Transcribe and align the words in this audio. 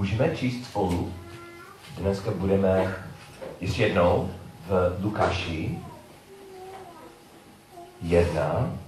Můžeme 0.00 0.36
číst 0.36 0.64
spolu. 0.64 1.12
Dneska 1.98 2.30
budeme 2.30 2.96
ještě 3.60 3.82
jednou 3.82 4.30
v 4.66 4.98
Lukáši 5.02 5.78
1. 8.02 8.78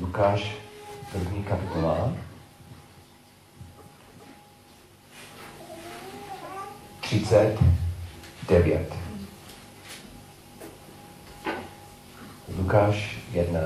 Lukáš, 0.00 0.56
první 1.12 1.44
kapitola. 1.44 2.12
39. 7.00 8.94
Lukáš 12.58 13.18
1, 13.32 13.60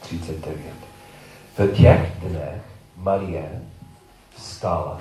39. 0.00 0.74
V 1.58 1.76
těch 1.76 2.12
dnech 2.20 2.62
Marie 2.96 3.62
vstala 4.38 5.00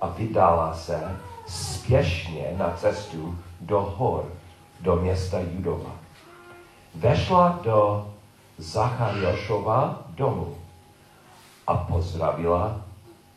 a 0.00 0.08
vydala 0.08 0.74
se 0.74 1.16
spěšně 1.46 2.54
na 2.58 2.70
cestu 2.76 3.38
do 3.60 3.80
hor, 3.80 4.32
do 4.80 4.96
města 4.96 5.38
Judova. 5.40 5.90
Vešla 6.94 7.60
do 7.62 8.10
Zachariášova 8.58 10.02
domu 10.08 10.56
a 11.66 11.76
pozdravila 11.76 12.80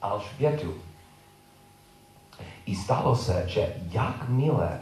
Alžbětu. 0.02 0.74
I 2.66 2.76
stalo 2.76 3.16
se, 3.16 3.44
že 3.48 3.76
jakmile 3.92 4.80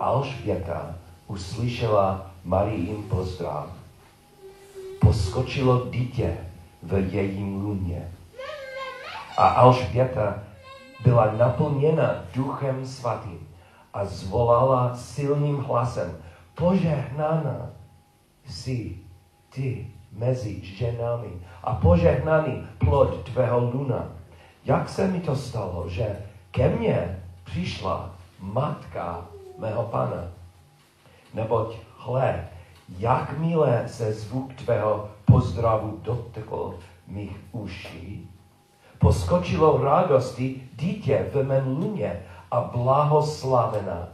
Alžběta 0.00 0.94
uslyšela 1.26 2.30
Marijin 2.44 3.02
pozdrav, 3.02 3.66
poskočilo 5.00 5.86
dítě 5.90 6.38
v 6.82 7.14
jejím 7.14 7.62
luně. 7.62 8.15
A 9.36 9.48
Alžběta 9.48 10.38
byla 11.04 11.32
naplněna 11.32 12.14
duchem 12.34 12.86
svatým 12.86 13.48
a 13.94 14.04
zvolala 14.04 14.94
silným 14.94 15.56
hlasem, 15.56 16.16
požehnána 16.54 17.70
jsi 18.46 18.96
ty 19.50 19.86
mezi 20.12 20.64
ženami 20.64 21.28
a 21.64 21.74
požehnaný 21.74 22.66
plod 22.78 23.24
tvého 23.24 23.60
luna. 23.60 24.08
Jak 24.64 24.88
se 24.88 25.06
mi 25.06 25.20
to 25.20 25.36
stalo, 25.36 25.88
že 25.88 26.16
ke 26.50 26.68
mně 26.68 27.22
přišla 27.44 28.10
matka 28.40 29.26
mého 29.58 29.82
pana? 29.82 30.28
Neboť 31.34 31.76
hle, 31.98 32.48
jakmile 32.98 33.88
se 33.88 34.12
zvuk 34.12 34.54
tvého 34.54 35.08
pozdravu 35.24 36.00
dotkl 36.02 36.74
mých 37.06 37.36
uší, 37.52 38.30
poskočilo 38.98 39.84
radosti 39.84 40.68
dítě 40.74 41.30
v 41.32 41.44
mém 41.44 41.66
luně 41.66 42.22
a 42.50 42.60
blahoslavena, 42.60 44.08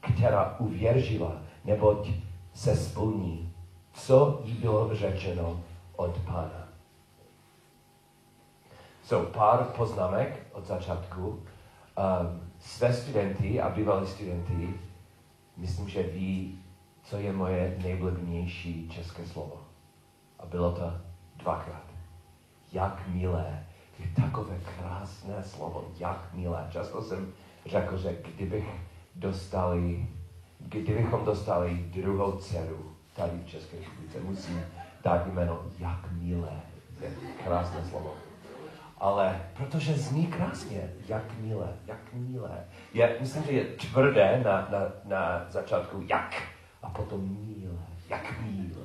která 0.00 0.56
uvěřila, 0.58 1.32
neboť 1.64 2.10
se 2.54 2.76
splní, 2.76 3.52
co 3.92 4.40
jí 4.44 4.52
bylo 4.52 4.94
řečeno 4.94 5.60
od 5.96 6.18
Pána. 6.18 6.68
So, 9.04 9.32
pár 9.32 9.64
poznámek 9.64 10.46
od 10.52 10.66
začátku. 10.66 11.28
Um, 11.28 12.40
své 12.58 12.94
studenty 12.94 13.60
a 13.60 13.68
bývalí 13.68 14.06
studenty, 14.06 14.74
myslím, 15.56 15.88
že 15.88 16.02
ví, 16.02 16.58
co 17.04 17.16
je 17.16 17.32
moje 17.32 17.78
nejblbnější 17.82 18.88
české 18.88 19.26
slovo. 19.26 19.60
A 20.38 20.46
bylo 20.46 20.72
to 20.72 20.92
dvakrát. 21.36 21.82
Jak 22.72 23.08
milé. 23.08 23.66
Je 24.02 24.22
takové 24.22 24.56
krásné 24.78 25.42
slovo, 25.42 25.90
jak 25.98 26.28
milé. 26.32 26.66
Často 26.70 27.02
jsem 27.02 27.32
řekl, 27.66 27.96
že 27.96 28.16
kdybych 28.34 28.64
dostali, 29.14 30.06
kdybychom 30.58 31.24
dostali 31.24 31.74
druhou 31.74 32.32
dceru 32.32 32.92
tady 33.16 33.30
v 33.44 33.46
České 33.46 33.76
republice, 33.76 34.20
musím 34.20 34.64
dát 35.04 35.26
jméno 35.26 35.60
jak 35.78 36.12
milé. 36.12 36.60
Je 37.00 37.10
krásné 37.44 37.84
slovo. 37.90 38.14
Ale 38.98 39.40
protože 39.56 39.94
zní 39.94 40.26
krásně, 40.26 40.90
jak 41.08 41.38
milé, 41.40 41.76
jak 41.86 42.12
milé. 42.12 42.64
Je, 42.94 43.16
myslím, 43.20 43.42
že 43.44 43.52
je 43.52 43.64
tvrdé 43.64 44.42
na, 44.44 44.68
na, 44.70 44.78
na 45.04 45.46
začátku 45.48 46.04
jak 46.08 46.42
a 46.82 46.90
potom 46.90 47.20
milé, 47.20 47.78
jak 48.08 48.40
milé. 48.40 48.82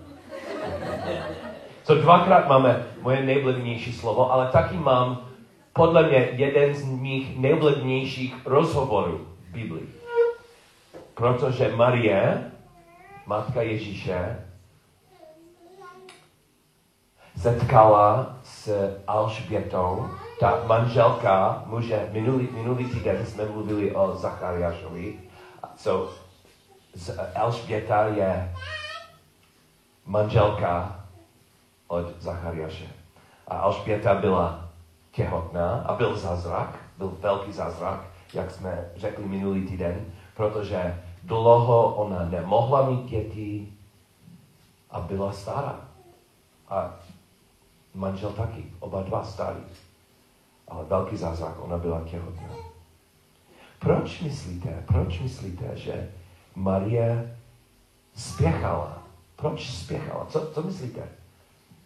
Co 1.87 1.95
dvakrát 1.95 2.47
máme 2.47 2.85
moje 3.01 3.23
nejblivnější 3.23 3.93
slovo, 3.93 4.31
ale 4.31 4.51
taky 4.51 4.77
mám 4.77 5.29
podle 5.73 6.07
mě 6.07 6.17
jeden 6.17 6.75
z 6.75 6.83
mých 6.83 7.37
nejblivnějších 7.37 8.35
rozhovorů 8.45 9.27
v 9.49 9.53
Biblii. 9.53 9.95
Protože 11.13 11.75
Marie, 11.75 12.51
matka 13.25 13.61
Ježíše, 13.61 14.45
setkala 17.37 18.37
s 18.43 18.91
Alžbětou, 19.07 20.09
ta 20.39 20.63
manželka 20.65 21.63
muže, 21.65 22.09
minulý, 22.11 22.47
minulý 22.51 22.85
týden 22.85 23.25
jsme 23.25 23.45
mluvili 23.45 23.95
o 23.95 24.15
Zachariášovi, 24.15 25.19
so, 25.77 26.13
Alžběta 27.35 28.05
je 28.05 28.53
manželka 30.05 30.96
od 31.87 32.21
Zachariáše. 32.21 32.87
A 33.47 33.57
Alžběta 33.57 34.15
byla 34.15 34.69
těhotná 35.11 35.81
a 35.81 35.95
byl 35.95 36.17
zázrak, 36.17 36.79
byl 36.97 37.17
velký 37.19 37.51
zázrak, 37.51 37.99
jak 38.33 38.51
jsme 38.51 38.91
řekli 38.95 39.25
minulý 39.25 39.67
týden, 39.67 40.05
protože 40.35 41.03
dlouho 41.23 41.95
ona 41.95 42.25
nemohla 42.25 42.89
mít 42.89 43.09
děti 43.09 43.73
a 44.91 44.99
byla 44.99 45.31
stará. 45.31 45.81
A 46.69 46.95
manžel 47.93 48.29
taky, 48.31 48.65
oba 48.79 49.01
dva 49.01 49.23
starý. 49.23 49.59
Ale 50.67 50.85
velký 50.85 51.17
zázrak, 51.17 51.53
ona 51.59 51.77
byla 51.77 52.01
těhotná. 52.01 52.49
Proč 53.79 54.21
myslíte, 54.21 54.83
proč 54.87 55.19
myslíte, 55.19 55.77
že 55.77 56.11
Marie 56.55 57.37
spěchala? 58.15 59.03
Proč 59.35 59.69
spěchala? 59.69 60.25
Co, 60.25 60.51
co 60.53 60.63
myslíte? 60.63 61.09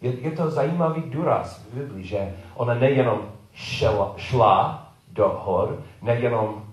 Je, 0.01 0.19
je 0.21 0.31
to 0.31 0.49
zajímavý 0.49 1.01
důraz 1.01 1.59
v 1.59 1.73
Biblii, 1.73 2.03
že 2.03 2.35
ona 2.55 2.73
nejenom 2.73 3.31
šla, 3.53 4.13
šla 4.17 4.87
do 5.07 5.27
hor, 5.29 5.83
nejenom 6.01 6.65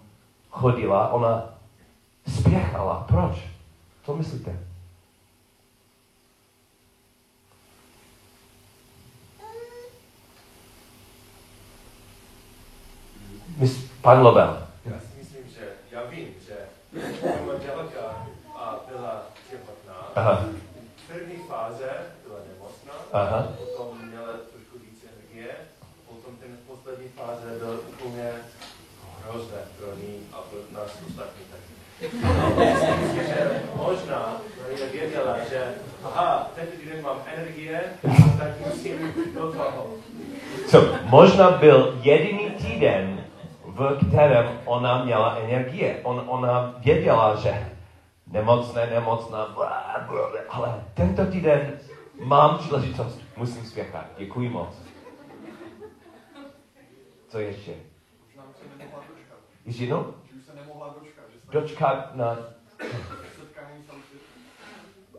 chodila, 0.50 1.12
ona 1.12 1.44
spěchala. 2.26 3.04
Proč? 3.08 3.44
Co 4.04 4.16
myslíte? 4.16 4.58
Mys, 13.58 13.90
pan 14.02 14.22
Lobel. 14.22 14.66
Já 14.84 15.00
si 15.00 15.06
myslím, 15.18 15.48
že 15.48 15.68
já 15.90 16.04
vím, 16.04 16.28
že 16.46 16.54
manželka 17.46 18.26
byla 18.88 19.22
těhotná. 19.50 19.94
Aha. 20.14 20.44
V 20.96 21.12
první 21.12 21.36
fáze 21.48 21.90
byla 22.26 22.38
nemocná, 22.52 22.92
Aha. 23.12 23.48
potom 23.58 24.08
měla 24.08 24.32
trošku 24.52 24.78
víc 24.84 25.04
energie, 25.12 25.54
potom 26.08 26.36
ten 26.36 26.56
poslední 26.66 27.08
fáze 27.08 27.58
byl 27.58 27.80
úplně 27.88 28.30
hrozné 29.24 29.58
pro 29.78 29.86
ní 29.96 30.14
a 30.32 30.36
pro 30.36 30.58
nás 30.80 30.90
ostatní 31.08 31.44
taky. 31.50 31.72
Myslím, 32.58 33.26
že 33.26 33.62
možná 33.76 34.36
Maria 34.62 34.86
věděla, 34.92 35.36
že 35.50 35.74
aha, 36.04 36.50
tento 36.54 36.76
týden 36.76 37.02
mám 37.02 37.16
energie, 37.34 37.80
tak 38.38 38.66
musím 38.66 39.14
do 39.34 39.52
toho. 39.52 39.86
So, 40.68 40.98
možná 41.04 41.50
byl 41.50 41.98
jediný 42.02 42.50
týden, 42.50 43.24
v 43.64 43.98
kterém 44.08 44.60
ona 44.64 45.04
měla 45.04 45.36
energie. 45.36 46.00
On, 46.02 46.24
ona 46.26 46.74
věděla, 46.78 47.36
že 47.36 47.66
nemocné, 48.26 48.86
nemocná, 48.86 49.56
ale 50.48 50.84
tento 50.94 51.26
týden 51.26 51.72
mám 52.18 52.58
příležitost, 52.58 53.20
musím 53.36 53.64
spěchat. 53.64 54.06
Děkuji 54.18 54.48
moc. 54.48 54.82
Co 57.28 57.38
ještě? 57.38 57.74
Ještě 59.64 59.82
jednou? 59.82 60.14
Dočkat. 61.50 62.14
Na... 62.14 62.36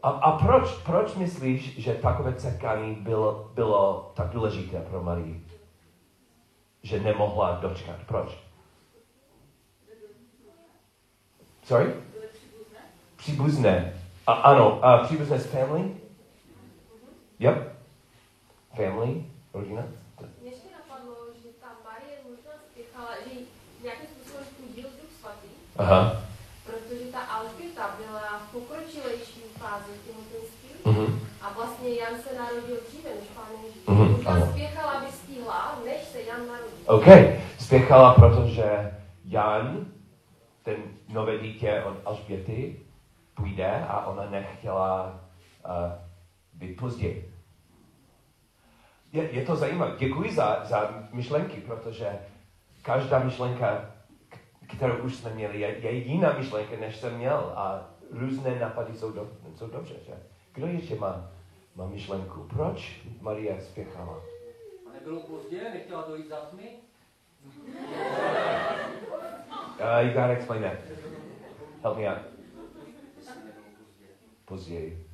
A, 0.04 0.10
a 0.10 0.38
proč, 0.38 0.72
proč 0.86 1.16
myslíš, 1.16 1.80
že 1.80 1.94
takové 1.94 2.40
setkání 2.40 2.96
bylo, 2.96 3.52
bylo 3.54 4.12
tak 4.16 4.30
důležité 4.30 4.81
pro 4.81 5.04
Marii? 5.04 5.45
Že 6.84 7.00
nemohla 7.00 7.60
dočkat. 7.62 7.95
Proč? 8.07 8.38
Sorry? 11.63 11.94
Příbuzné. 13.16 13.94
A, 14.28 14.34
ano, 14.34 14.86
a 14.86 14.98
příbuzné 14.98 15.40
s 15.40 15.45
family? 15.45 15.99
Yep. 17.40 17.58
Family, 18.76 19.26
rodina. 19.54 19.84
Mě 20.42 20.50
ještě 20.52 20.68
napadlo, 20.80 21.16
že 21.44 21.50
ta 21.62 21.68
Marie 21.86 22.18
možná 22.30 22.52
spěchala, 22.72 23.10
že 23.26 23.40
nějakým 23.84 24.08
způsobem 24.08 24.46
půdil 24.58 24.84
Duch 25.02 25.12
Svatý, 25.20 25.48
Aha. 25.78 26.22
protože 26.66 27.06
ta 27.12 27.20
Alžběta 27.22 27.96
byla 27.98 28.40
v 28.40 28.52
pokročilejší 28.52 29.42
fázi 29.58 29.92
těhotenství 30.06 30.70
Mhm. 30.86 31.20
a 31.42 31.54
vlastně 31.54 31.90
Jan 31.96 32.22
se 32.22 32.36
narodil 32.38 32.78
dříve 32.88 33.10
než 33.10 33.28
Pán 33.36 33.48
Ježíš. 33.66 33.82
Mhm, 33.88 34.12
Možná 34.12 34.32
ano. 34.32 34.48
spěchala, 34.52 34.92
aby 34.92 35.12
stihla, 35.12 35.80
než 35.86 36.02
se 36.04 36.22
Jan 36.22 36.48
narodil. 36.48 36.80
OK, 36.86 37.06
spěchala, 37.60 38.14
protože 38.14 38.94
Jan, 39.26 39.86
ten 40.64 40.76
nové 41.10 41.38
dítě 41.38 41.84
od 41.88 41.98
Alžběty, 42.06 42.80
půjde 43.36 43.86
a 43.90 44.06
ona 44.06 44.30
nechtěla 44.30 45.20
uh, 45.66 45.72
být 46.54 46.76
později. 46.76 47.29
Je, 49.14 49.32
je 49.32 49.46
to 49.46 49.56
zajímavé. 49.56 49.96
Děkuji 49.98 50.34
za, 50.34 50.66
za 50.66 51.08
myšlenky, 51.12 51.62
protože 51.62 52.20
každá 52.82 53.20
myšlenka, 53.20 53.96
kterou 54.78 54.98
už 54.98 55.16
jsme 55.16 55.34
měli, 55.34 55.60
je, 55.60 55.78
je 55.80 55.92
jiná 55.92 56.34
myšlenka, 56.34 56.76
než 56.80 56.96
jsem 56.96 57.18
měl 57.18 57.54
a 57.56 57.90
různé 58.12 58.60
nápady 58.60 58.94
jsou, 58.94 59.12
do, 59.12 59.30
jsou 59.56 59.68
dobře, 59.68 59.96
že? 60.06 60.14
Kdo 60.54 60.68
ještě 60.68 60.96
má, 60.96 61.32
má 61.76 61.86
myšlenku? 61.86 62.48
Proč 62.50 63.02
Marie 63.22 63.62
spěchala? 63.62 64.22
A 64.90 64.94
nebylo 64.94 65.20
pozdě, 65.20 65.64
nechtěla 65.74 66.06
dojít 66.08 66.30
za 66.30 66.36
tmy? 66.36 66.70
Uh, 69.80 70.00
you 70.02 70.14
gotta 70.14 70.32
explain 70.32 70.64
that. 70.64 70.78
Help 71.84 71.98
me 71.98 72.10
out. 72.10 72.22
Později. 74.46 75.09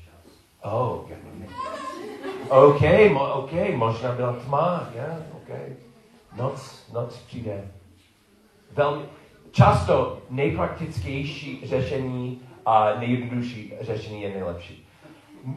Oh, 0.66 1.06
okay. 1.06 1.18
OK, 2.50 2.82
mo, 3.14 3.34
OK, 3.34 3.52
možná 3.76 4.12
byla 4.12 4.34
tma, 4.34 4.90
yeah, 4.96 5.18
OK. 5.34 5.50
Noc, 6.38 6.90
noc 6.94 7.18
přijde. 7.18 7.72
Velmi, 8.72 9.06
často 9.52 10.22
nejpraktičtější 10.30 11.62
řešení 11.66 12.42
a 12.66 12.94
nejjednodušší 13.00 13.74
řešení 13.82 14.22
je 14.22 14.30
nejlepší. 14.30 14.88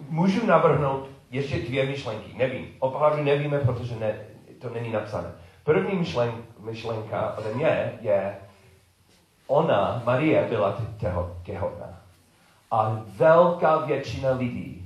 Můžu 0.09 0.47
navrhnout 0.47 1.09
ještě 1.31 1.59
dvě 1.59 1.87
myšlenky, 1.87 2.37
nevím, 2.37 2.67
opravdu 2.79 3.23
nevíme, 3.23 3.59
protože 3.59 3.97
ne, 3.97 4.21
to 4.59 4.71
není 4.71 4.93
napsané. 4.93 5.33
První 5.65 5.99
myšlen, 5.99 6.33
myšlenka 6.61 7.35
ode 7.39 7.55
mě 7.55 7.99
je, 8.01 8.37
ona, 9.47 10.03
Marie, 10.07 10.47
byla 10.49 10.79
těho, 10.97 11.37
těhotná. 11.43 12.01
A 12.71 13.03
velká 13.17 13.77
většina 13.77 14.31
lidí 14.31 14.78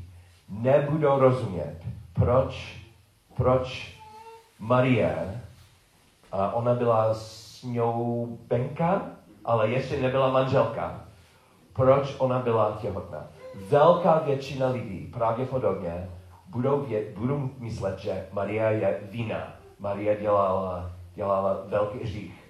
nebudou 0.53 1.19
rozumět, 1.19 1.77
proč, 2.13 2.77
proč 3.37 3.97
Marie, 4.59 5.41
a 6.33 6.53
ona 6.53 6.75
byla 6.75 7.15
sňoubenka, 7.15 9.03
ale 9.45 9.69
ještě 9.69 10.01
nebyla 10.01 10.31
manželka, 10.31 11.01
proč 11.73 12.15
ona 12.19 12.39
byla 12.39 12.79
těhotná. 12.81 13.27
Velká 13.69 14.19
většina 14.19 14.69
lidí 14.69 15.11
pravděpodobně 15.13 16.11
budou, 16.47 16.81
věd, 16.81 17.19
budou 17.19 17.51
myslet, 17.59 17.99
že 17.99 18.27
Maria 18.33 18.71
je 18.71 19.01
vina. 19.11 19.53
Maria 19.79 20.15
dělala, 20.15 20.91
dělala 21.15 21.57
velký 21.67 21.99
hřích. 21.99 22.43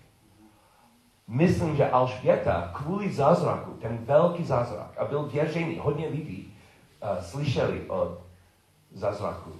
Myslím, 1.28 1.76
že 1.76 1.90
Alžběta 1.90 2.70
kvůli 2.75 3.12
zázraku, 3.12 3.70
ten 3.70 3.98
velký 4.05 4.44
zázrak, 4.44 4.98
a 4.98 5.05
byl 5.05 5.22
věřený, 5.22 5.78
hodně 5.78 6.08
lidí 6.08 6.51
uh, 7.02 7.22
slyšeli 7.22 7.90
o 7.90 8.19
zázraku. 8.93 9.50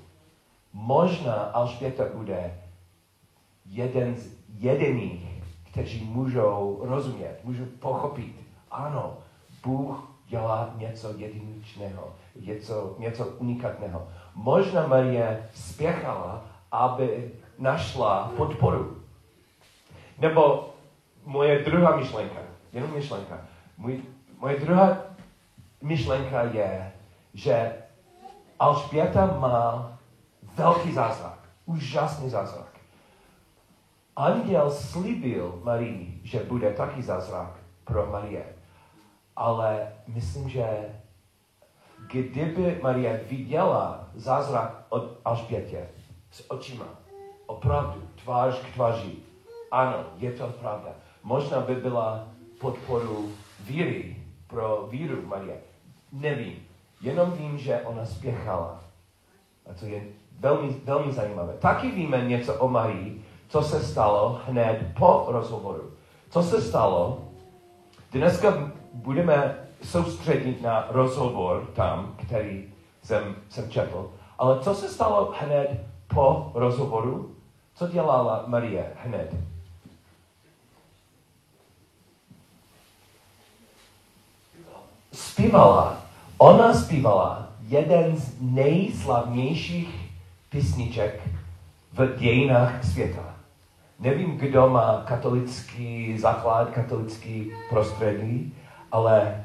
Možná 0.73 1.35
Alžběta 1.35 2.05
bude 2.15 2.59
jeden 3.67 4.17
z 4.17 4.33
jediných, 4.59 5.43
kteří 5.71 6.05
můžou 6.05 6.81
rozumět, 6.83 7.41
můžou 7.45 7.65
pochopit. 7.65 8.37
Ano, 8.71 9.17
Bůh 9.63 10.13
dělá 10.27 10.75
něco 10.77 11.15
jedinečného, 11.17 12.15
něco, 12.41 12.97
něco 12.99 13.27
unikátného. 13.27 14.09
Možná 14.35 14.87
Marie 14.87 15.49
spěchala, 15.55 16.45
aby 16.73 17.31
našla 17.59 18.33
podporu. 18.37 18.97
Nebo 20.19 20.69
moje 21.25 21.65
druhá 21.65 21.97
myšlenka, 21.97 22.39
jenom 22.73 22.91
myšlenka. 22.95 23.41
Můj, 23.79 24.03
moje 24.39 24.61
druhá 24.61 24.97
myšlenka 25.83 26.43
je, 26.43 26.93
že 27.35 27.83
Alžběta 28.59 29.27
má 29.27 29.93
velký 30.57 30.93
zázrak, 30.93 31.39
úžasný 31.67 32.31
zázrak. 32.31 32.73
Anděl 34.17 34.71
slíbil 34.71 35.61
Marii, 35.65 36.21
že 36.25 36.45
bude 36.45 36.73
taky 36.73 37.03
zázrak 37.03 37.51
pro 37.85 38.07
Marie. 38.07 38.45
Ale 39.37 39.93
myslím, 40.07 40.49
že 40.49 40.95
kdyby 42.07 42.81
Marie 42.83 43.25
viděla 43.31 44.09
zázrak 44.15 44.87
od 44.89 45.19
Alžbětě 45.25 45.89
s 46.31 46.51
očima, 46.51 46.87
opravdu, 47.47 48.09
tvář 48.25 48.61
k 48.61 48.75
tváři, 48.75 49.17
ano, 49.71 50.05
je 50.17 50.33
to 50.33 50.47
pravda. 50.47 50.91
Možná 51.23 51.61
by 51.61 51.75
byla 51.75 52.29
podporu 52.61 53.33
víry 53.61 54.17
pro 54.47 54.87
víru 54.91 55.27
Marie. 55.27 55.61
Nevím. 56.13 56.72
Jenom 57.03 57.31
vím, 57.31 57.59
že 57.59 57.81
ona 57.81 58.07
spěchala. 58.07 58.81
A 59.71 59.75
to 59.75 59.87
je 59.87 60.03
velmi, 60.39 60.69
velmi 60.85 61.13
zajímavé. 61.13 61.53
Taky 61.53 61.91
víme 61.91 62.25
něco 62.25 62.55
o 62.55 62.69
Marii, 62.69 63.25
co 63.49 63.63
se 63.63 63.83
stalo 63.83 64.41
hned 64.47 64.87
po 64.99 65.25
rozhovoru. 65.29 65.91
Co 66.31 66.43
se 66.43 66.63
stalo? 66.63 67.29
Dneska 68.13 68.73
budeme 68.93 69.59
soustředit 69.83 70.63
na 70.63 70.87
rozhovor 70.91 71.67
tam, 71.75 72.15
který 72.27 72.73
jsem, 73.03 73.37
jsem 73.49 73.71
četl. 73.71 74.11
Ale 74.39 74.61
co 74.61 74.75
se 74.75 74.89
stalo 74.89 75.35
hned 75.39 75.81
po 76.15 76.51
rozhovoru? 76.55 77.35
Co 77.75 77.89
dělala 77.89 78.45
Marie 78.47 78.93
hned? 79.05 79.35
Zpívala. 85.13 86.12
Ona 86.43 86.75
zpívala 86.75 87.49
jeden 87.69 88.17
z 88.17 88.35
nejslavnějších 88.41 90.11
písniček 90.51 91.29
v 91.93 92.17
dějinách 92.19 92.85
světa. 92.85 93.23
Nevím, 94.01 94.37
kdo 94.37 94.69
má 94.69 95.03
katolický 95.07 96.19
základ, 96.19 96.71
katolický 96.71 97.53
prostředí, 97.71 98.55
ale 98.93 99.45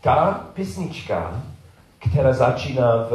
ta 0.00 0.46
písnička, 0.54 1.42
která 1.98 2.32
začíná 2.32 2.96
v 2.96 3.10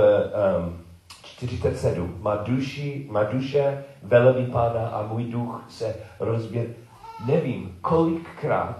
um, 0.67 0.77
47, 1.23 2.17
má, 2.21 2.35
duši, 2.35 3.07
má 3.09 3.23
duše 3.23 3.83
velebí 4.03 4.51
pána 4.51 4.87
a 4.87 5.07
můj 5.07 5.23
duch 5.23 5.63
se 5.69 5.95
rozběr. 6.19 6.65
Nevím, 7.25 7.77
kolikrát 7.81 8.79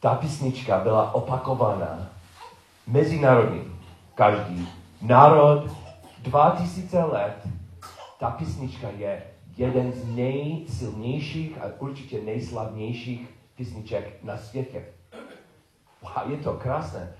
ta 0.00 0.14
písnička 0.14 0.78
byla 0.78 1.14
opakována 1.14 2.19
mezinárodně. 2.90 3.60
Každý 4.14 4.68
národ, 5.02 5.70
2000 6.18 7.04
let, 7.04 7.48
ta 8.18 8.30
písnička 8.30 8.88
je 8.88 9.22
jeden 9.56 9.92
z 9.92 10.16
nejsilnějších 10.16 11.58
a 11.62 11.66
určitě 11.78 12.20
nejslavnějších 12.20 13.28
písniček 13.56 14.24
na 14.24 14.36
světě. 14.36 14.84
Wow, 16.02 16.30
je 16.30 16.36
to 16.36 16.52
krásné. 16.52 17.12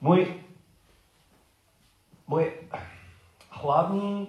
Můj, 0.00 0.26
můj 2.26 2.52
hlavní 3.50 4.28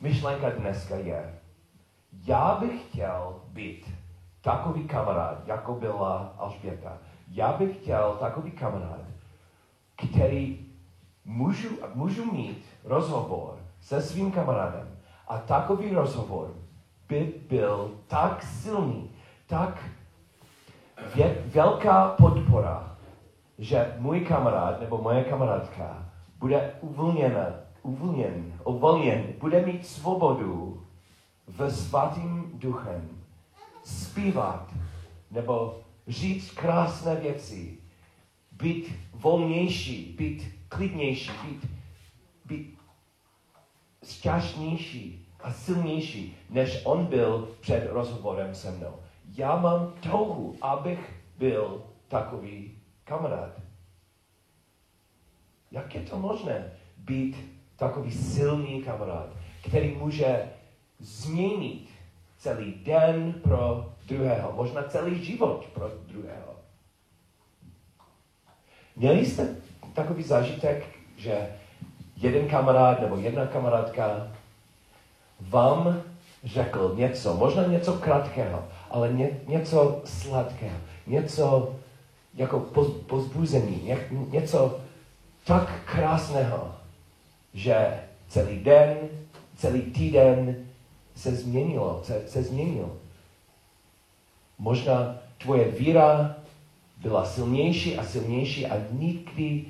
myšlenka 0.00 0.50
dneska 0.50 0.96
je, 0.96 1.40
já 2.26 2.54
bych 2.54 2.88
chtěl 2.88 3.40
být 3.48 3.90
takový 4.40 4.84
kamarád, 4.88 5.46
jako 5.46 5.74
byla 5.74 6.34
Alžběta. 6.38 6.98
Já 7.28 7.52
bych 7.52 7.76
chtěl 7.76 8.16
takový 8.20 8.50
kamarád, 8.50 9.00
který 10.08 10.66
můžu, 11.24 11.68
můžu 11.94 12.32
mít 12.32 12.64
rozhovor 12.84 13.58
se 13.80 14.02
svým 14.02 14.32
kamarádem. 14.32 14.98
A 15.28 15.38
takový 15.38 15.90
rozhovor 15.90 16.54
by 17.08 17.34
byl 17.48 17.90
tak 18.06 18.42
silný, 18.42 19.10
tak 19.46 19.84
vě, 21.14 21.42
velká 21.46 22.08
podpora, 22.08 22.96
že 23.58 23.94
můj 23.98 24.20
kamarád 24.20 24.80
nebo 24.80 24.98
moje 25.02 25.24
kamarádka 25.24 26.06
bude 26.38 26.74
uvolněna, 26.80 27.46
uvolněn, 27.82 28.52
uvolněn, 28.64 29.24
bude 29.40 29.66
mít 29.66 29.86
svobodu 29.86 30.82
v 31.46 31.70
svatým 31.70 32.50
duchem 32.54 33.08
zpívat 33.84 34.68
nebo 35.30 35.78
říct 36.08 36.50
krásné 36.50 37.16
věci, 37.16 37.78
být 38.56 38.92
volnější, 39.12 40.14
být 40.18 40.54
klidnější, 40.68 41.30
být, 41.44 41.70
být 42.44 42.78
šťastnější 44.04 45.28
a 45.40 45.52
silnější, 45.52 46.36
než 46.50 46.80
on 46.84 47.06
byl 47.06 47.48
před 47.60 47.88
rozhovorem 47.92 48.54
se 48.54 48.70
mnou. 48.70 48.94
Já 49.36 49.56
mám 49.56 49.92
touhu, 50.00 50.56
abych 50.60 51.14
byl 51.38 51.82
takový 52.08 52.78
kamarád. 53.04 53.60
Jak 55.70 55.94
je 55.94 56.00
to 56.00 56.18
možné 56.18 56.72
být 56.96 57.36
takový 57.76 58.10
silný 58.10 58.82
kamarád, 58.82 59.28
který 59.68 59.94
může 59.94 60.52
změnit 60.98 61.88
celý 62.38 62.74
den 62.74 63.32
pro 63.42 63.92
druhého, 64.08 64.52
možná 64.52 64.82
celý 64.82 65.24
život 65.24 65.64
pro 65.74 65.88
druhého. 65.88 66.53
Měli 68.96 69.26
jste 69.26 69.48
takový 69.94 70.22
zážitek, 70.22 70.84
že 71.16 71.48
jeden 72.16 72.48
kamarád 72.48 73.00
nebo 73.00 73.16
jedna 73.16 73.46
kamarádka 73.46 74.28
vám 75.40 76.02
řekl 76.44 76.94
něco, 76.96 77.34
možná 77.34 77.66
něco 77.66 77.92
krátkého, 77.92 78.64
ale 78.90 79.12
ně, 79.12 79.30
něco 79.46 80.02
sladkého, 80.04 80.76
něco 81.06 81.74
jako 82.34 82.60
poz, 82.60 82.88
pozbuzení, 83.06 83.82
ně, 83.82 83.98
něco 84.30 84.80
tak 85.44 85.80
krásného, 85.84 86.74
že 87.54 88.00
celý 88.28 88.58
den, 88.58 88.96
celý 89.56 89.82
týden 89.82 90.56
se 91.14 91.34
změnilo, 91.34 92.00
se, 92.04 92.22
se 92.28 92.42
změnil. 92.42 92.96
Možná 94.58 95.16
tvoje 95.38 95.68
víra 95.68 96.36
byla 97.04 97.24
silnější 97.24 97.96
a 97.98 98.04
silnější 98.04 98.66
a 98.66 98.76
nikdy 98.90 99.64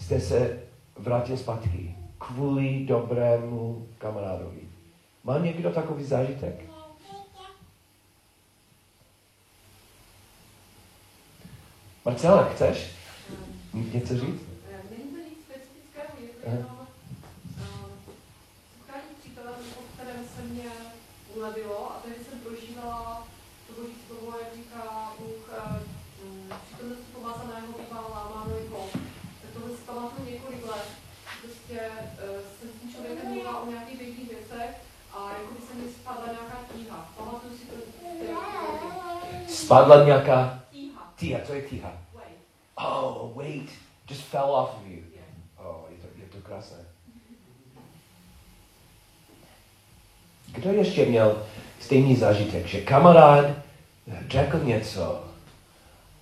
jste 0.00 0.20
se 0.20 0.62
vrátil 0.98 1.36
zpátky 1.36 1.94
kvůli 2.18 2.84
dobrému 2.84 3.88
kamarádovi. 3.98 4.60
Má 5.24 5.38
někdo 5.38 5.70
takový 5.70 6.04
zážitek? 6.04 6.64
Marcela, 12.04 12.44
chceš 12.44 12.90
něco 13.74 14.14
říct? 14.14 14.42
Není 14.90 15.10
to 15.10 15.18
nic 15.18 15.38
specifického, 15.48 16.12
je 16.22 16.28
to 16.28 16.46
Aha. 16.46 16.56
jenom 16.56 16.76
uh, 17.58 17.90
setkání 18.72 19.70
po 19.74 19.82
kterém 19.94 20.24
se 20.36 20.42
mě 20.42 20.70
ulevilo 21.36 21.90
a 21.92 22.00
tehdy 22.04 22.24
jsem 22.24 22.38
prožívala 22.38 23.26
to 23.66 23.82
boží 23.82 23.94
Spadla 39.66 40.04
nějaká 40.04 40.60
Tíha. 41.16 41.40
co 41.46 41.54
je 41.54 41.62
tíha? 41.62 41.92
Oh, 42.76 43.34
wait, 43.34 43.70
just 44.10 44.22
fell 44.22 44.50
off 44.50 44.70
of 44.76 44.86
you. 44.86 45.02
Oh, 45.58 45.90
je 45.90 45.96
to, 45.96 46.06
je 46.16 46.26
to 46.28 46.48
krásné. 46.48 46.76
Kdo 50.52 50.72
ještě 50.72 51.06
měl 51.06 51.42
stejný 51.80 52.16
zážitek, 52.16 52.66
že 52.66 52.80
kamarád 52.80 53.44
řekl 54.28 54.58
něco 54.58 55.24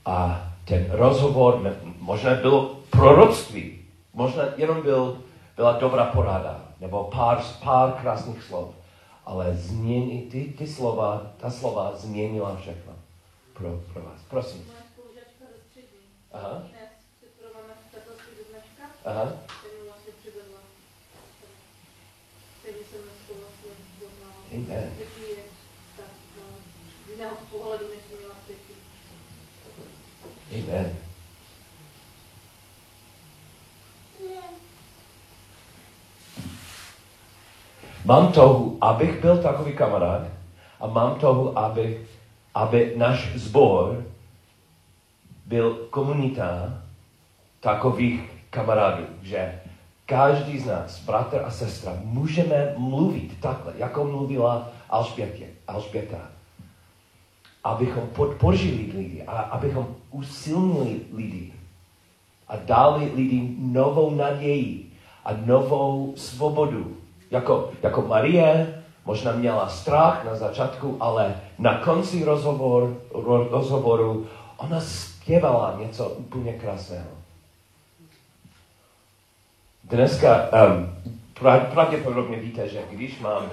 a 0.04 0.48
ten 0.64 0.86
rozhovor 0.90 1.76
možná 1.98 2.34
byl 2.34 2.76
proroctví, 2.90 3.78
možná 4.14 4.42
jenom 4.56 4.82
byl, 4.82 5.18
byla 5.56 5.72
dobrá 5.72 6.04
porada, 6.04 6.60
nebo 6.80 7.04
pár, 7.04 7.42
pár 7.64 7.92
krásných 7.92 8.42
slov, 8.42 8.74
ale 9.26 9.54
změni, 9.54 10.22
ty, 10.30 10.44
ty 10.58 10.66
slova, 10.66 11.22
ta 11.36 11.50
slova 11.50 11.92
změnila 11.96 12.56
všechno 12.56 12.93
pro, 13.54 13.80
pro 13.92 14.02
vás. 14.02 14.20
Prosím. 14.28 14.70
Aha, 16.32 16.62
aha. 19.04 19.32
který 22.64 22.76
vlastně 23.04 23.34
vlastně. 23.40 23.70
Amen. 24.54 24.96
No. 26.36 26.44
Amen. 30.54 30.96
Mám 38.04 38.32
touhu, 38.32 38.78
abych 38.80 39.20
byl 39.20 39.42
takový 39.42 39.72
kamarád 39.72 40.22
a 40.80 40.86
mám 40.86 41.20
touhu, 41.20 41.58
aby, 41.58 42.06
aby 42.54 42.92
náš 42.96 43.32
sbor 43.34 44.04
byl 45.46 45.74
komunita 45.90 46.82
takových 47.60 48.30
kamarádů, 48.50 49.04
že 49.22 49.60
každý 50.06 50.58
z 50.58 50.66
nás, 50.66 51.00
bratr 51.00 51.42
a 51.44 51.50
sestra, 51.50 51.92
můžeme 52.02 52.74
mluvit 52.76 53.40
takhle, 53.40 53.72
jako 53.76 54.04
mluvila 54.04 54.68
Alžbětě, 54.90 55.46
Alžběta 55.68 56.34
abychom 57.64 58.06
podpořili 58.06 58.92
lidi 58.94 59.22
a 59.26 59.32
abychom 59.32 59.86
usilnili 60.10 61.00
lidi 61.12 61.52
a 62.48 62.56
dali 62.56 63.12
lidi 63.14 63.56
novou 63.58 64.14
naději 64.14 64.92
a 65.24 65.32
novou 65.44 66.14
svobodu. 66.16 66.96
Jako, 67.30 67.70
jako 67.82 68.02
Marie 68.02 68.82
možná 69.04 69.32
měla 69.32 69.68
strach 69.68 70.24
na 70.24 70.36
začátku, 70.36 70.96
ale 71.00 71.40
na 71.58 71.78
konci 71.78 72.24
rozhovor, 72.24 72.96
ro, 73.14 73.48
rozhovoru 73.48 74.26
ona 74.56 74.80
zpěvala 74.80 75.76
něco 75.80 76.08
úplně 76.08 76.52
krásného. 76.52 77.08
Dneska 79.84 80.48
um, 80.52 80.90
pravděpodobně 81.72 82.36
víte, 82.38 82.68
že 82.68 82.82
když 82.90 83.20
mám 83.20 83.50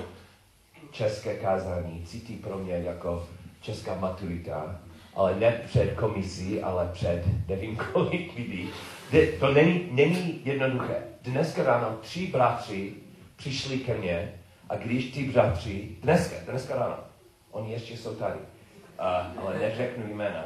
české 0.91 1.36
kázání, 1.38 2.03
cítí 2.05 2.36
pro 2.36 2.58
mě 2.58 2.74
jako 2.74 3.25
česká 3.62 3.96
maturita, 3.96 4.75
ale 5.15 5.36
ne 5.39 5.62
před 5.67 5.93
komisí, 5.96 6.62
ale 6.62 6.89
před 6.93 7.24
nevím 7.48 7.75
kolik 7.93 8.36
lidí. 8.36 8.70
De- 9.12 9.27
To 9.27 9.53
není, 9.53 9.88
není 9.91 10.41
jednoduché. 10.46 10.96
Dneska 11.24 11.63
ráno 11.63 11.98
tři 12.01 12.27
bratři 12.27 12.93
přišli 13.36 13.77
ke 13.77 13.93
mně 13.98 14.34
a 14.70 14.75
když 14.75 15.12
ty 15.12 15.24
bratři, 15.24 15.89
dneska, 16.01 16.36
dneska 16.50 16.75
ráno, 16.75 16.96
oni 17.51 17.72
ještě 17.72 17.98
jsou 17.98 18.15
tady, 18.15 18.39
uh, 18.39 19.43
ale 19.43 19.60
neřeknu 19.60 20.15
jména, 20.15 20.46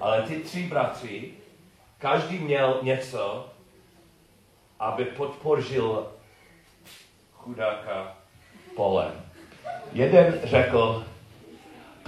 ale 0.00 0.22
ty 0.22 0.36
tři 0.36 0.62
bratři, 0.62 1.30
každý 1.98 2.38
měl 2.38 2.80
něco, 2.82 3.46
aby 4.78 5.04
podpořil 5.04 6.06
chudáka 7.32 8.16
pole. 8.76 9.10
Jeden 9.92 10.40
řekl, 10.44 11.04